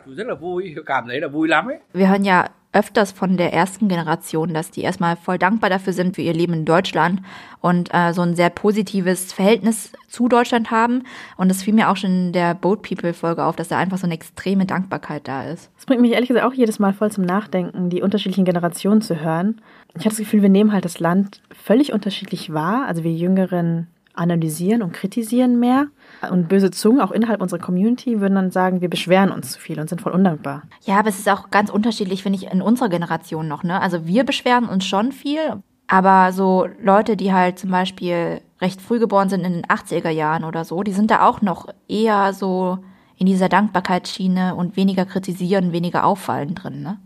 Wir 1.94 2.10
hören 2.10 2.24
ja 2.24 2.50
öfters 2.72 3.12
von 3.12 3.38
der 3.38 3.52
ersten 3.52 3.88
Generation, 3.88 4.54
dass 4.54 4.70
die 4.70 4.82
erstmal 4.82 5.16
voll 5.16 5.40
dankbar 5.40 5.72
dafür 5.72 5.94
sind 5.94 6.16
für 6.16 6.22
ihr 6.22 6.34
Leben 6.34 6.54
in 6.54 6.66
Deutschland 6.66 7.22
und 7.62 7.92
äh, 7.92 8.14
so 8.14 8.22
ein 8.22 8.36
sehr 8.36 8.52
positives 8.52 9.34
Verhältnis 9.34 9.92
zu 10.08 10.28
Deutschland 10.28 10.70
haben. 10.70 11.04
Und 11.38 11.50
es 11.50 11.64
fiel 11.64 11.74
mir 11.74 11.90
auch 11.90 11.98
schon 11.98 12.28
in 12.28 12.34
der 12.34 12.54
Boat 12.54 12.84
People 12.84 13.14
Folge 13.16 13.44
auf, 13.44 13.56
dass 13.56 13.70
da 13.70 13.80
einfach 13.80 13.98
so 13.98 14.06
eine 14.06 14.14
extreme 14.14 14.68
Dankbarkeit 14.68 15.28
da 15.28 15.50
ist. 15.50 15.72
Das 15.76 15.88
bringt 15.88 16.02
mich 16.02 16.12
ehrlich 16.12 16.28
gesagt 16.28 16.46
auch 16.46 16.54
jedes 16.54 16.78
Mal 16.78 16.94
voll 16.94 17.12
zum 17.12 17.26
Nachdenken, 17.26 17.90
die 17.90 18.04
unterschiedlichen 18.04 18.46
Generationen 18.46 19.02
zu 19.02 19.20
hören. 19.20 19.62
Ich 19.96 20.02
habe 20.02 20.10
das 20.10 20.20
Gefühl, 20.20 20.44
wir 20.44 20.50
nehmen 20.50 20.74
halt 20.74 20.86
das 20.86 21.00
Land 21.00 21.42
völlig 21.52 21.94
unterschiedlich 21.94 22.54
wahr. 22.54 22.86
Also 22.86 23.04
wir 23.04 23.12
Jüngeren 23.12 23.88
analysieren 24.18 24.82
und 24.82 24.94
kritisieren 24.94 25.60
mehr. 25.60 25.88
Und 26.30 26.50
böse 26.50 26.72
Zungen, 26.72 27.02
auch 27.02 27.12
innerhalb 27.12 27.42
unserer 27.42 27.60
Community, 27.60 28.20
würden 28.20 28.36
dann 28.36 28.52
sagen, 28.52 28.82
wir 28.82 28.90
beschweren 28.90 29.32
uns 29.32 29.54
zu 29.54 29.60
viel 29.60 29.80
und 29.80 29.90
sind 29.90 30.02
voll 30.02 30.14
undankbar. 30.14 30.64
Ja, 30.86 31.00
aber 31.00 31.10
es 31.10 31.20
ist 31.20 31.30
auch 31.30 31.52
ganz 31.52 31.70
unterschiedlich, 31.70 32.24
finde 32.24 32.40
ich, 32.40 32.52
in 32.52 32.62
unserer 32.62 32.90
Generation 32.90 33.48
noch. 33.48 33.64
Ne? 33.64 33.80
Also 33.80 34.06
wir 34.08 34.24
beschweren 34.24 34.66
uns 34.66 34.86
schon 34.86 35.12
viel, 35.12 35.62
aber 35.88 36.32
so 36.34 36.68
Leute, 36.82 37.16
die 37.16 37.34
halt 37.34 37.60
zum 37.60 37.72
Beispiel 37.72 38.42
recht 38.60 38.82
früh 38.82 39.00
geboren 39.00 39.30
sind 39.30 39.46
in 39.46 39.54
den 39.54 39.66
80er 39.66 40.10
Jahren 40.10 40.44
oder 40.44 40.66
so, 40.66 40.84
die 40.84 40.92
sind 40.92 41.12
da 41.12 41.26
auch 41.26 41.42
noch 41.42 41.68
eher 41.88 42.34
so 42.34 42.80
in 43.18 43.26
dieser 43.26 43.50
Dankbarkeitsschiene 43.50 44.56
und 44.56 44.76
weniger 44.76 45.06
kritisieren, 45.06 45.72
weniger 45.72 46.06
auffallen 46.06 46.56
drin. 46.56 46.82
Ne? 46.82 47.00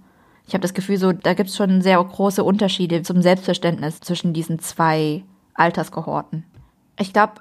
Ich 0.48 0.54
habe 0.54 0.62
das 0.62 0.74
Gefühl, 0.74 0.98
so 0.98 1.12
da 1.12 1.34
gibt 1.34 1.50
es 1.50 1.56
schon 1.56 1.82
sehr 1.82 2.04
große 2.04 2.44
Unterschiede 2.44 3.04
zum 3.04 3.22
Selbstverständnis 3.22 4.00
zwischen 4.00 4.34
diesen 4.34 4.60
zwei 4.60 5.24
Alterskohorten. 5.54 6.44
Ich 7.00 7.14
glaube, 7.14 7.34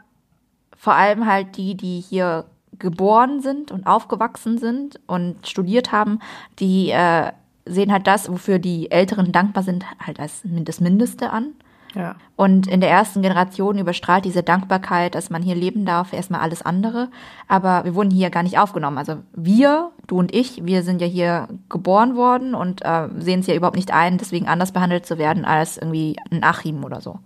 vor 0.77 0.95
allem 0.95 1.27
halt 1.27 1.57
die, 1.57 1.77
die 1.77 2.01
hier 2.01 2.47
geboren 2.79 3.41
sind 3.41 3.71
und 3.71 3.87
aufgewachsen 3.87 4.59
sind 4.59 5.01
und 5.07 5.47
studiert 5.47 5.93
haben, 5.93 6.21
die 6.59 6.91
äh, 6.91 7.33
sehen 7.67 7.93
halt 7.93 8.07
das, 8.07 8.31
wofür 8.31 8.59
die 8.59 8.91
Älteren 8.91 9.33
dankbar 9.33 9.63
sind, 9.63 9.85
halt 10.05 10.19
als 10.19 10.43
das 10.45 10.81
Mindeste 10.81 11.31
an. 11.31 11.53
Ja. 11.95 12.15
Und 12.37 12.69
in 12.69 12.81
der 12.81 12.91
ersten 12.91 13.21
Generation 13.21 13.77
überstrahlt 13.77 14.25
diese 14.25 14.43
Dankbarkeit, 14.43 15.15
dass 15.15 15.29
man 15.29 15.43
hier 15.43 15.57
leben 15.57 15.85
darf, 15.85 16.13
erstmal 16.13 16.41
alles 16.41 16.63
andere. 16.63 17.09
Aber 17.49 17.85
wir 17.85 17.95
wurden 17.95 18.11
hier 18.11 18.31
gar 18.31 18.45
nicht 18.45 18.59
aufgenommen. 18.59 18.97
Also 18.97 19.17
wir, 19.35 19.91
du 20.07 20.19
und 20.19 20.35
ich, 20.35 20.65
wir 20.65 20.83
sind 20.83 21.01
ja 21.01 21.07
hier 21.07 21.49
geboren 21.69 22.17
worden 22.17 22.55
und 22.55 22.85
äh, 22.85 23.09
sehen 23.19 23.41
es 23.41 23.47
ja 23.47 23.55
überhaupt 23.55 23.77
nicht 23.77 23.93
ein, 23.93 24.19
deswegen 24.19 24.47
anders 24.47 24.73
behandelt 24.73 25.05
zu 25.05 25.19
werden 25.19 25.45
als 25.45 25.79
irgendwie 25.79 26.17
ein 26.31 26.45
Achim 26.45 26.85
oder 26.85 27.01
so. 27.01 27.19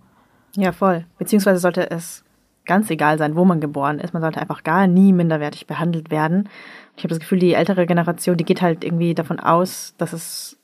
Ja, 0.55 0.71
voll. 0.71 1.05
Beziehungsweise 1.17 1.59
sollte 1.59 1.89
es 1.91 2.23
ganz 2.65 2.89
egal 2.89 3.17
sein, 3.17 3.35
wo 3.35 3.45
man 3.45 3.61
geboren 3.61 3.99
ist. 3.99 4.13
Man 4.13 4.21
sollte 4.21 4.41
einfach 4.41 4.63
gar 4.63 4.87
nie 4.87 5.13
minderwertig 5.13 5.67
behandelt 5.67 6.09
werden. 6.09 6.49
Ich 6.97 7.03
habe 7.03 7.09
das 7.09 7.19
Gefühl, 7.19 7.39
die 7.39 7.53
ältere 7.53 7.85
Generation, 7.85 8.37
die 8.37 8.45
geht 8.45 8.61
halt 8.61 8.83
irgendwie 8.83 9.13
davon 9.13 9.39
aus, 9.39 9.93
dass 9.97 10.13
es 10.13 10.57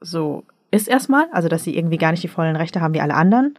so 0.00 0.44
ist 0.70 0.88
erstmal, 0.88 1.26
also 1.32 1.48
dass 1.48 1.64
sie 1.64 1.76
irgendwie 1.76 1.96
gar 1.96 2.10
nicht 2.10 2.22
die 2.22 2.28
vollen 2.28 2.56
Rechte 2.56 2.80
haben 2.80 2.94
wie 2.94 3.00
alle 3.00 3.14
anderen. 3.14 3.58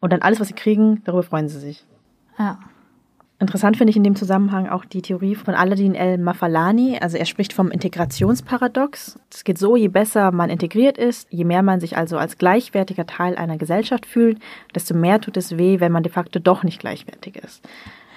Und 0.00 0.12
dann 0.12 0.22
alles, 0.22 0.40
was 0.40 0.48
sie 0.48 0.54
kriegen, 0.54 1.02
darüber 1.04 1.22
freuen 1.22 1.48
sie 1.48 1.58
sich. 1.58 1.84
Ja. 2.38 2.58
Interessant 3.44 3.76
finde 3.76 3.90
ich 3.90 3.98
in 3.98 4.04
dem 4.04 4.16
Zusammenhang 4.16 4.70
auch 4.70 4.86
die 4.86 5.02
Theorie 5.02 5.34
von 5.34 5.54
Aladdin 5.54 5.94
El 5.94 6.16
Mafalani. 6.16 6.96
Also 6.98 7.18
er 7.18 7.26
spricht 7.26 7.52
vom 7.52 7.70
Integrationsparadox. 7.70 9.18
Es 9.30 9.44
geht 9.44 9.58
so, 9.58 9.76
je 9.76 9.88
besser 9.88 10.32
man 10.32 10.48
integriert 10.48 10.96
ist, 10.96 11.28
je 11.30 11.44
mehr 11.44 11.62
man 11.62 11.78
sich 11.78 11.94
also 11.94 12.16
als 12.16 12.38
gleichwertiger 12.38 13.04
Teil 13.04 13.36
einer 13.36 13.58
Gesellschaft 13.58 14.06
fühlt, 14.06 14.38
desto 14.74 14.94
mehr 14.94 15.20
tut 15.20 15.36
es 15.36 15.58
weh, 15.58 15.78
wenn 15.78 15.92
man 15.92 16.02
de 16.02 16.10
facto 16.10 16.38
doch 16.38 16.62
nicht 16.62 16.80
gleichwertig 16.80 17.36
ist. 17.36 17.62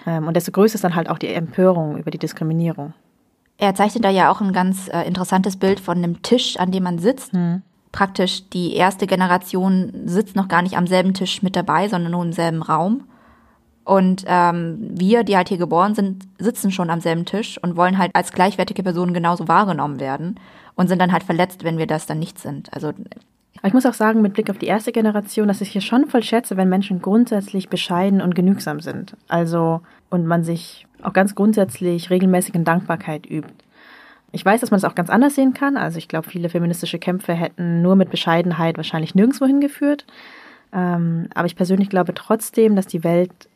Ähm, 0.05 0.27
und 0.27 0.37
desto 0.37 0.53
größer 0.53 0.75
ist 0.75 0.85
dann 0.85 0.95
halt 0.95 1.09
auch 1.09 1.17
die 1.17 1.27
Empörung 1.27 1.97
über 1.97 2.09
die 2.09 2.19
Diskriminierung. 2.19 2.93
Er 3.57 3.75
zeichnet 3.75 4.05
da 4.05 4.09
ja 4.09 4.31
auch 4.31 4.39
ein 4.39 4.53
ganz 4.53 4.87
äh, 4.87 5.01
interessantes 5.05 5.57
Bild 5.57 5.81
von 5.81 5.97
einem 5.97 6.21
Tisch, 6.21 6.55
an 6.55 6.71
dem 6.71 6.83
man 6.83 6.99
sitzt. 6.99 7.33
Hm. 7.33 7.63
Praktisch 7.91 8.47
die 8.47 8.75
erste 8.75 9.07
Generation 9.07 9.91
sitzt 10.05 10.37
noch 10.37 10.47
gar 10.47 10.61
nicht 10.61 10.77
am 10.77 10.87
selben 10.87 11.13
Tisch 11.13 11.43
mit 11.43 11.57
dabei, 11.57 11.89
sondern 11.89 12.13
nur 12.13 12.23
im 12.23 12.31
selben 12.31 12.61
Raum. 12.61 13.03
Und 13.87 14.25
ähm, 14.27 14.79
wir, 14.79 15.23
die 15.23 15.37
halt 15.37 15.47
hier 15.47 15.57
geboren 15.57 15.95
sind, 15.95 16.27
sitzen 16.39 16.71
schon 16.71 16.89
am 16.89 16.99
selben 16.99 17.23
Tisch 17.23 17.57
und 17.63 17.77
wollen 17.77 17.97
halt 17.97 18.11
als 18.15 18.33
gleichwertige 18.33 18.83
Personen 18.83 19.13
genauso 19.13 19.47
wahrgenommen 19.47 20.01
werden 20.01 20.37
und 20.75 20.89
sind 20.89 20.99
dann 20.99 21.13
halt 21.13 21.23
verletzt, 21.23 21.63
wenn 21.63 21.77
wir 21.77 21.87
das 21.87 22.05
dann 22.05 22.19
nicht 22.19 22.37
sind. 22.37 22.67
Also 22.73 22.91
ich 23.63 23.73
muss 23.73 23.85
auch 23.85 23.93
sagen, 23.93 24.21
mit 24.21 24.33
Blick 24.33 24.49
auf 24.49 24.57
die 24.57 24.65
erste 24.65 24.91
Generation, 24.91 25.47
dass 25.47 25.61
ich 25.61 25.69
hier 25.69 25.79
schon 25.79 26.05
voll 26.05 26.21
schätze, 26.21 26.57
wenn 26.57 26.67
Menschen 26.67 27.01
grundsätzlich 27.01 27.69
bescheiden 27.69 28.21
und 28.21 28.35
genügsam 28.35 28.81
sind. 28.81 29.15
Also, 29.29 29.79
und 30.09 30.27
man 30.27 30.43
sich 30.43 30.85
auch 31.01 31.13
ganz 31.13 31.33
grundsätzlich 31.33 32.09
regelmäßig 32.09 32.55
in 32.55 32.65
Dankbarkeit 32.65 33.25
übt. 33.25 33.53
Ich 34.33 34.43
weiß, 34.43 34.59
dass 34.59 34.69
man 34.69 34.81
das 34.81 34.91
auch 34.91 34.95
ganz 34.95 35.09
anders 35.09 35.35
sehen 35.35 35.53
kann. 35.53 35.77
Also 35.77 35.97
ich 35.97 36.09
glaube, 36.09 36.29
viele 36.29 36.49
feministische 36.49 36.99
Kämpfe 36.99 37.33
hätten 37.33 37.81
nur 37.81 37.95
mit 37.95 38.09
Bescheidenheit 38.09 38.75
wahrscheinlich 38.75 39.15
nirgendwo 39.15 39.45
hingeführt. 39.45 40.05
Ähm, 40.73 41.29
aber 41.33 41.45
ich 41.45 41.55
persönlich 41.55 41.89
glaube 41.89 42.13
trotzdem, 42.13 42.75
dass 42.75 42.87
die 42.87 43.05
Welt 43.05 43.47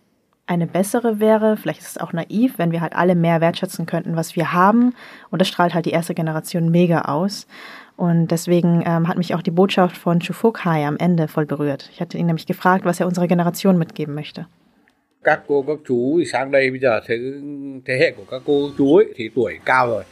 eine 0.52 0.68
bessere 0.68 1.20
wäre. 1.20 1.56
Vielleicht 1.56 1.80
ist 1.80 1.92
es 1.92 1.98
auch 1.98 2.14
naiv, 2.14 2.58
wenn 2.58 2.72
wir 2.72 2.82
halt 2.82 2.94
alle 2.94 3.16
mehr 3.16 3.40
wertschätzen 3.40 3.86
könnten, 3.86 4.16
was 4.16 4.36
wir 4.36 4.52
haben. 4.52 4.94
Und 5.30 5.40
das 5.40 5.48
strahlt 5.48 5.74
halt 5.74 5.86
die 5.86 5.92
erste 5.92 6.14
Generation 6.14 6.70
mega 6.70 7.02
aus. 7.04 7.48
Und 7.96 8.32
deswegen 8.32 8.84
ähm, 8.86 9.08
hat 9.08 9.18
mich 9.18 9.34
auch 9.34 9.42
die 9.42 9.52
Botschaft 9.52 9.98
von 9.98 10.20
Chufukhai 10.20 10.86
am 10.86 10.98
Ende 10.98 11.28
voll 11.28 11.46
berührt. 11.46 11.90
Ich 11.94 12.02
hatte 12.02 12.18
ihn 12.18 12.26
nämlich 12.26 12.48
gefragt, 12.48 12.84
was 12.84 13.00
er 13.00 13.08
unserer 13.08 13.28
Generation 13.28 13.78
mitgeben 13.78 14.14
möchte. 14.14 14.46
Các 15.24 15.42
cô, 15.48 15.64
các 15.64 15.78
chú 15.88 16.24
sang 16.32 16.52
đây 16.52 16.72
bây 16.72 16.80
giờ 16.80 17.00
thế, 17.08 17.16
thế 17.86 17.98
hệ 17.98 18.12
của 18.18 18.24
các 18.32 18.42
cô 18.46 18.70
chú 18.78 18.96
ấy 18.96 19.06
thì 19.16 19.30
tuổi 19.36 19.60
cao 19.66 19.88
rồi. 19.88 20.04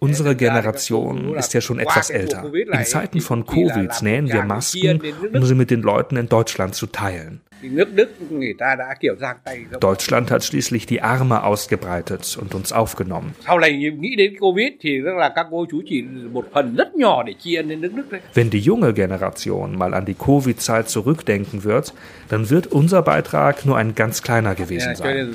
Unsere 0.00 0.34
Generation 0.34 1.34
ist 1.34 1.54
ja 1.54 1.60
schon 1.60 1.78
etwas 1.78 2.10
älter. 2.10 2.42
In 2.54 2.84
Zeiten 2.84 3.20
von 3.20 3.44
Covid 3.46 3.90
nähen 4.02 4.32
wir 4.32 4.42
Masken, 4.42 5.00
um 5.34 5.44
sie 5.44 5.54
mit 5.54 5.70
den 5.70 5.82
Leuten 5.82 6.16
in 6.16 6.28
Deutschland 6.28 6.74
zu 6.74 6.86
teilen. 6.86 7.40
Deutschland 9.80 10.30
hat 10.30 10.44
schließlich 10.44 10.86
die 10.86 11.02
Arme 11.02 11.44
ausgebreitet 11.44 12.38
und 12.40 12.54
uns 12.54 12.72
aufgenommen. 12.72 13.34
Wenn 18.34 18.50
die 18.50 18.58
junge 18.58 18.94
Generation 18.94 19.76
mal 19.76 19.94
an 19.94 20.06
die 20.06 20.14
Covid-Zeit 20.14 20.88
zurückdenken 20.88 21.64
wird, 21.64 21.94
dann 22.28 22.50
wird 22.50 22.66
unser 22.66 23.02
Beitrag 23.02 23.64
nur 23.64 23.76
ein 23.76 23.94
ganz 23.94 24.22
kleiner 24.22 24.54
gewesen 24.54 24.94
sein. 24.96 25.34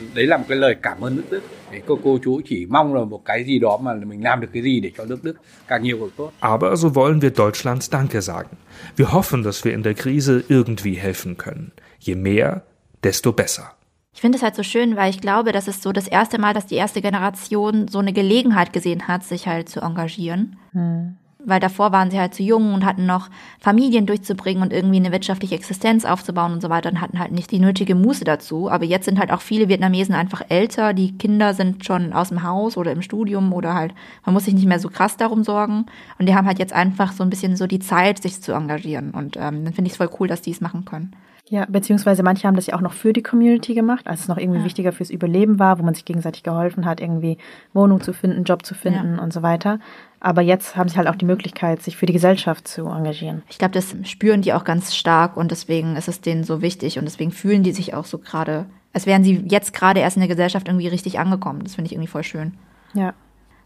Aber 6.40 6.78
so 6.78 6.96
wollen 6.96 7.22
wir 7.22 7.32
Deutschland 7.32 7.94
Danke 7.94 8.22
sagen. 8.22 8.58
Wir 8.96 9.12
hoffen, 9.12 9.44
dass 9.44 9.66
wir 9.66 9.74
in 9.74 9.84
der 9.84 9.94
Krise 9.94 10.44
irgendwie 10.48 10.94
helfen 10.94 11.38
können. 11.38 11.72
Je 11.99 12.15
mehr, 12.15 12.63
desto 13.03 13.31
besser. 13.31 13.71
Ich 14.17 14.21
finde 14.21 14.38
es 14.38 14.43
halt 14.43 14.55
so 14.55 14.63
schön, 14.63 14.95
weil 14.95 15.12
ich 15.12 15.21
glaube, 15.21 15.51
das 15.51 15.67
ist 15.67 15.83
so 15.83 15.91
das 15.91 16.07
erste 16.07 16.39
Mal, 16.39 16.55
dass 16.55 16.65
die 16.65 16.73
erste 16.73 17.03
Generation 17.03 17.88
so 17.88 17.99
eine 17.99 18.13
Gelegenheit 18.13 18.73
gesehen 18.73 19.07
hat, 19.07 19.23
sich 19.23 19.47
halt 19.47 19.69
zu 19.69 19.81
engagieren. 19.81 20.55
Hm. 20.71 21.17
Weil 21.45 21.60
davor 21.60 21.91
waren 21.91 22.10
sie 22.10 22.19
halt 22.19 22.33
zu 22.33 22.41
jung 22.41 22.73
und 22.73 22.83
hatten 22.83 23.05
noch 23.05 23.29
Familien 23.60 24.07
durchzubringen 24.07 24.63
und 24.63 24.73
irgendwie 24.73 24.95
eine 24.95 25.12
wirtschaftliche 25.12 25.53
Existenz 25.53 26.03
aufzubauen 26.03 26.51
und 26.51 26.62
so 26.63 26.69
weiter 26.71 26.89
und 26.89 26.99
hatten 26.99 27.19
halt 27.19 27.31
nicht 27.31 27.51
die 27.51 27.60
nötige 27.60 27.93
Muße 27.93 28.23
dazu. 28.23 28.71
Aber 28.71 28.86
jetzt 28.86 29.05
sind 29.05 29.19
halt 29.19 29.31
auch 29.31 29.41
viele 29.41 29.69
Vietnamesen 29.69 30.15
einfach 30.15 30.41
älter. 30.49 30.95
Die 30.95 31.15
Kinder 31.15 31.53
sind 31.53 31.86
schon 31.86 32.12
aus 32.12 32.29
dem 32.29 32.41
Haus 32.41 32.75
oder 32.75 32.91
im 32.91 33.03
Studium 33.03 33.53
oder 33.53 33.75
halt, 33.75 33.93
man 34.25 34.33
muss 34.33 34.45
sich 34.45 34.55
nicht 34.55 34.65
mehr 34.65 34.79
so 34.79 34.89
krass 34.89 35.15
darum 35.15 35.43
sorgen. 35.43 35.86
Und 36.17 36.27
die 36.27 36.33
haben 36.33 36.47
halt 36.47 36.57
jetzt 36.57 36.73
einfach 36.73 37.12
so 37.12 37.21
ein 37.21 37.29
bisschen 37.29 37.55
so 37.55 37.67
die 37.67 37.79
Zeit, 37.79 38.19
sich 38.19 38.41
zu 38.41 38.53
engagieren. 38.53 39.12
Und 39.12 39.38
ähm, 39.38 39.63
dann 39.63 39.73
finde 39.73 39.89
ich 39.89 39.91
es 39.91 39.97
voll 39.97 40.10
cool, 40.19 40.27
dass 40.27 40.41
die 40.41 40.51
es 40.51 40.60
machen 40.60 40.86
können. 40.86 41.15
Ja, 41.49 41.65
beziehungsweise 41.67 42.23
manche 42.23 42.45
haben 42.45 42.55
das 42.55 42.67
ja 42.67 42.75
auch 42.75 42.81
noch 42.81 42.91
für 42.91 43.13
die 43.13 43.23
Community 43.23 43.73
gemacht, 43.73 44.05
als 44.07 44.21
es 44.21 44.27
noch 44.27 44.38
irgendwie 44.38 44.60
ja. 44.60 44.65
wichtiger 44.65 44.91
fürs 44.91 45.10
Überleben 45.10 45.60
war, 45.60 45.79
wo 45.79 45.83
man 45.83 45.93
sich 45.93 46.03
gegenseitig 46.03 46.43
geholfen 46.43 46.86
hat, 46.86 46.99
irgendwie 46.99 47.38
Wohnung 47.73 48.01
zu 48.01 48.12
finden, 48.12 48.43
Job 48.43 48.65
zu 48.65 48.75
finden 48.75 49.15
ja. 49.15 49.23
und 49.23 49.31
so 49.31 49.41
weiter. 49.43 49.79
Aber 50.19 50.41
jetzt 50.41 50.75
haben 50.75 50.89
sie 50.89 50.97
halt 50.97 51.07
auch 51.07 51.15
die 51.15 51.25
Möglichkeit, 51.25 51.81
sich 51.81 51.95
für 51.95 52.05
die 52.05 52.13
Gesellschaft 52.13 52.67
zu 52.67 52.88
engagieren. 52.88 53.43
Ich 53.49 53.60
glaube, 53.60 53.73
das 53.73 53.95
spüren 54.03 54.41
die 54.41 54.53
auch 54.53 54.65
ganz 54.65 54.93
stark 54.93 55.38
und 55.38 55.51
deswegen 55.51 55.95
ist 55.95 56.10
es 56.10 56.19
denen 56.19 56.43
so 56.43 56.62
wichtig 56.62 56.99
und 56.99 57.05
deswegen 57.05 57.31
fühlen 57.31 57.63
die 57.63 57.71
sich 57.71 57.93
auch 57.93 58.05
so 58.05 58.17
gerade, 58.17 58.65
als 58.91 59.05
wären 59.05 59.23
sie 59.23 59.45
jetzt 59.47 59.73
gerade 59.73 60.01
erst 60.01 60.17
in 60.17 60.21
der 60.21 60.29
Gesellschaft 60.29 60.67
irgendwie 60.67 60.88
richtig 60.88 61.17
angekommen. 61.17 61.63
Das 61.63 61.75
finde 61.75 61.88
ich 61.88 61.93
irgendwie 61.93 62.10
voll 62.10 62.23
schön. 62.23 62.55
Ja. 62.93 63.13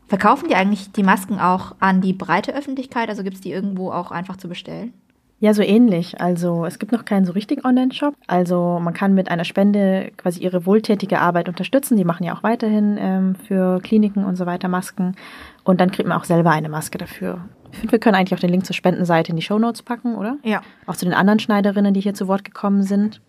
Verkaufen 0.07 0.49
die 0.49 0.55
eigentlich 0.55 0.91
die 0.91 1.03
Masken 1.03 1.39
auch 1.39 1.73
an 1.79 2.01
die 2.01 2.13
breite 2.13 2.53
Öffentlichkeit? 2.53 3.09
Also 3.09 3.23
gibt 3.23 3.37
es 3.37 3.41
die 3.41 3.51
irgendwo 3.51 3.91
auch 3.91 4.11
einfach 4.11 4.37
zu 4.37 4.49
bestellen? 4.49 4.93
Ja, 5.41 5.55
so 5.55 5.63
ähnlich. 5.63 6.21
Also 6.21 6.65
es 6.67 6.77
gibt 6.77 6.91
noch 6.91 7.03
keinen 7.03 7.25
so 7.25 7.31
richtigen 7.31 7.65
Online-Shop. 7.65 8.13
Also 8.27 8.79
man 8.79 8.93
kann 8.93 9.15
mit 9.15 9.31
einer 9.31 9.43
Spende 9.43 10.11
quasi 10.15 10.39
ihre 10.39 10.67
wohltätige 10.67 11.19
Arbeit 11.19 11.49
unterstützen. 11.49 11.97
Die 11.97 12.05
machen 12.05 12.23
ja 12.23 12.35
auch 12.35 12.43
weiterhin 12.43 12.95
ähm, 12.99 13.35
für 13.47 13.79
Kliniken 13.79 14.23
und 14.23 14.35
so 14.35 14.45
weiter 14.45 14.67
Masken. 14.67 15.15
Und 15.63 15.81
dann 15.81 15.89
kriegt 15.89 16.07
man 16.07 16.19
auch 16.19 16.25
selber 16.25 16.51
eine 16.51 16.69
Maske 16.69 16.99
dafür. 16.99 17.39
Ich 17.71 17.79
finde, 17.79 17.93
wir 17.93 17.99
können 17.99 18.15
eigentlich 18.15 18.35
auch 18.35 18.39
den 18.39 18.51
Link 18.51 18.67
zur 18.67 18.75
Spendenseite 18.75 19.31
in 19.31 19.35
die 19.35 19.41
Show 19.41 19.57
Notes 19.57 19.81
packen, 19.81 20.13
oder? 20.13 20.37
Ja. 20.43 20.61
Auch 20.85 20.95
zu 20.95 21.05
den 21.05 21.15
anderen 21.15 21.39
Schneiderinnen, 21.39 21.95
die 21.95 22.01
hier 22.01 22.13
zu 22.13 22.27
Wort 22.27 22.43
gekommen 22.43 22.83
sind, 22.83 23.19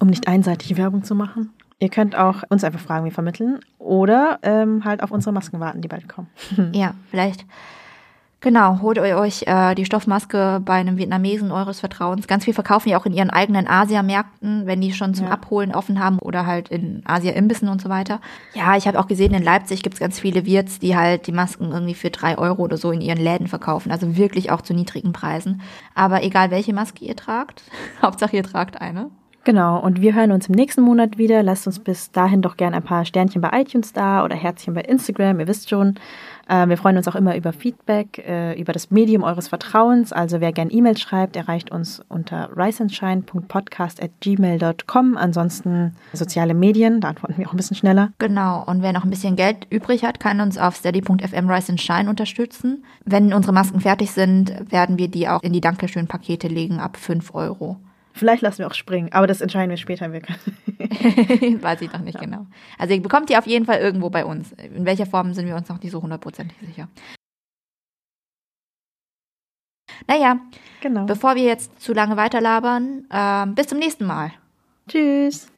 um 0.00 0.08
nicht 0.08 0.28
einseitig 0.28 0.78
Werbung 0.78 1.04
zu 1.04 1.14
machen. 1.14 1.50
Ihr 1.78 1.90
könnt 1.90 2.16
auch 2.16 2.42
uns 2.48 2.64
einfach 2.64 2.80
Fragen 2.80 3.04
wie 3.04 3.10
vermitteln 3.10 3.60
oder 3.78 4.38
ähm, 4.42 4.86
halt 4.86 5.02
auf 5.02 5.10
unsere 5.10 5.34
Masken 5.34 5.60
warten, 5.60 5.82
die 5.82 5.88
bald 5.88 6.08
kommen. 6.08 6.28
ja, 6.72 6.94
vielleicht 7.10 7.44
Genau, 8.42 8.80
holt 8.80 8.98
euch 8.98 9.42
äh, 9.46 9.74
die 9.74 9.84
Stoffmaske 9.84 10.62
bei 10.64 10.72
einem 10.72 10.96
Vietnamesen 10.96 11.52
eures 11.52 11.80
Vertrauens. 11.80 12.26
Ganz 12.26 12.46
viel 12.46 12.54
verkaufen 12.54 12.88
die 12.88 12.96
auch 12.96 13.04
in 13.04 13.12
ihren 13.12 13.28
eigenen 13.28 13.68
Asiamärkten, 13.68 14.66
wenn 14.66 14.80
die 14.80 14.94
schon 14.94 15.12
zum 15.12 15.26
ja. 15.26 15.32
Abholen 15.32 15.74
offen 15.74 16.00
haben 16.02 16.18
oder 16.18 16.46
halt 16.46 16.70
in 16.70 17.02
Asia-Imbissen 17.04 17.68
und 17.68 17.82
so 17.82 17.90
weiter. 17.90 18.20
Ja, 18.54 18.78
ich 18.78 18.86
habe 18.86 18.98
auch 18.98 19.08
gesehen, 19.08 19.34
in 19.34 19.42
Leipzig 19.42 19.82
gibt's 19.82 20.00
ganz 20.00 20.18
viele 20.18 20.46
Wirts, 20.46 20.78
die 20.78 20.96
halt 20.96 21.26
die 21.26 21.32
Masken 21.32 21.70
irgendwie 21.70 21.94
für 21.94 22.08
drei 22.08 22.38
Euro 22.38 22.62
oder 22.62 22.78
so 22.78 22.90
in 22.92 23.02
ihren 23.02 23.20
Läden 23.20 23.46
verkaufen. 23.46 23.92
Also 23.92 24.16
wirklich 24.16 24.50
auch 24.50 24.62
zu 24.62 24.72
niedrigen 24.72 25.12
Preisen. 25.12 25.60
Aber 25.94 26.22
egal, 26.22 26.50
welche 26.50 26.72
Maske 26.72 27.04
ihr 27.04 27.16
tragt, 27.16 27.62
Hauptsache 28.02 28.36
ihr 28.36 28.42
tragt 28.42 28.80
eine. 28.80 29.10
Genau, 29.44 29.78
und 29.80 30.02
wir 30.02 30.14
hören 30.14 30.32
uns 30.32 30.48
im 30.48 30.54
nächsten 30.54 30.82
Monat 30.82 31.16
wieder. 31.16 31.42
Lasst 31.42 31.66
uns 31.66 31.78
bis 31.78 32.10
dahin 32.10 32.42
doch 32.42 32.58
gerne 32.58 32.76
ein 32.76 32.82
paar 32.82 33.06
Sternchen 33.06 33.40
bei 33.40 33.48
iTunes 33.58 33.94
da 33.94 34.22
oder 34.22 34.36
Herzchen 34.36 34.74
bei 34.74 34.82
Instagram, 34.82 35.40
ihr 35.40 35.48
wisst 35.48 35.70
schon. 35.70 35.94
Äh, 36.46 36.68
wir 36.68 36.76
freuen 36.76 36.98
uns 36.98 37.08
auch 37.08 37.14
immer 37.14 37.34
über 37.36 37.54
Feedback, 37.54 38.18
äh, 38.18 38.60
über 38.60 38.74
das 38.74 38.90
Medium 38.90 39.22
eures 39.22 39.48
Vertrauens. 39.48 40.12
Also 40.12 40.42
wer 40.42 40.52
gerne 40.52 40.70
E-Mails 40.70 41.00
schreibt, 41.00 41.36
erreicht 41.36 41.70
uns 41.70 42.02
unter 42.08 42.50
riceandshine.podcast.gmail.com. 42.54 45.16
Ansonsten 45.16 45.96
soziale 46.12 46.52
Medien, 46.52 47.00
da 47.00 47.08
antworten 47.08 47.38
wir 47.38 47.48
auch 47.48 47.54
ein 47.54 47.56
bisschen 47.56 47.76
schneller. 47.76 48.12
Genau, 48.18 48.62
und 48.66 48.82
wer 48.82 48.92
noch 48.92 49.04
ein 49.04 49.10
bisschen 49.10 49.36
Geld 49.36 49.66
übrig 49.70 50.04
hat, 50.04 50.20
kann 50.20 50.42
uns 50.42 50.58
auf 50.58 50.76
steady.fm 50.76 51.48
Rice 51.48 51.70
and 51.70 51.80
Shine 51.80 52.10
unterstützen. 52.10 52.84
Wenn 53.06 53.32
unsere 53.32 53.54
Masken 53.54 53.80
fertig 53.80 54.10
sind, 54.10 54.70
werden 54.70 54.98
wir 54.98 55.08
die 55.08 55.28
auch 55.28 55.42
in 55.42 55.54
die 55.54 55.62
Dankeschön-Pakete 55.62 56.48
legen 56.48 56.78
ab 56.78 56.98
5 56.98 57.34
Euro. 57.34 57.78
Vielleicht 58.12 58.42
lassen 58.42 58.58
wir 58.58 58.66
auch 58.66 58.74
springen, 58.74 59.12
aber 59.12 59.26
das 59.26 59.40
entscheiden 59.40 59.70
wir 59.70 59.76
später. 59.76 60.12
Weiß 60.12 61.80
ich 61.80 61.92
noch 61.92 62.00
nicht 62.00 62.14
ja. 62.14 62.20
genau. 62.20 62.46
Also 62.78 62.94
ihr 62.94 63.02
bekommt 63.02 63.28
die 63.28 63.36
auf 63.36 63.46
jeden 63.46 63.66
Fall 63.66 63.78
irgendwo 63.78 64.10
bei 64.10 64.24
uns. 64.24 64.52
In 64.52 64.84
welcher 64.84 65.06
Form 65.06 65.32
sind 65.34 65.46
wir 65.46 65.56
uns 65.56 65.68
noch 65.68 65.80
nicht 65.80 65.92
so 65.92 66.02
hundertprozentig 66.02 66.56
sicher. 66.66 66.88
Naja, 70.06 70.40
genau. 70.80 71.04
bevor 71.04 71.36
wir 71.36 71.44
jetzt 71.44 71.80
zu 71.80 71.92
lange 71.92 72.16
weiterlabern, 72.16 73.06
äh, 73.10 73.46
bis 73.54 73.68
zum 73.68 73.78
nächsten 73.78 74.06
Mal. 74.06 74.32
Tschüss. 74.88 75.49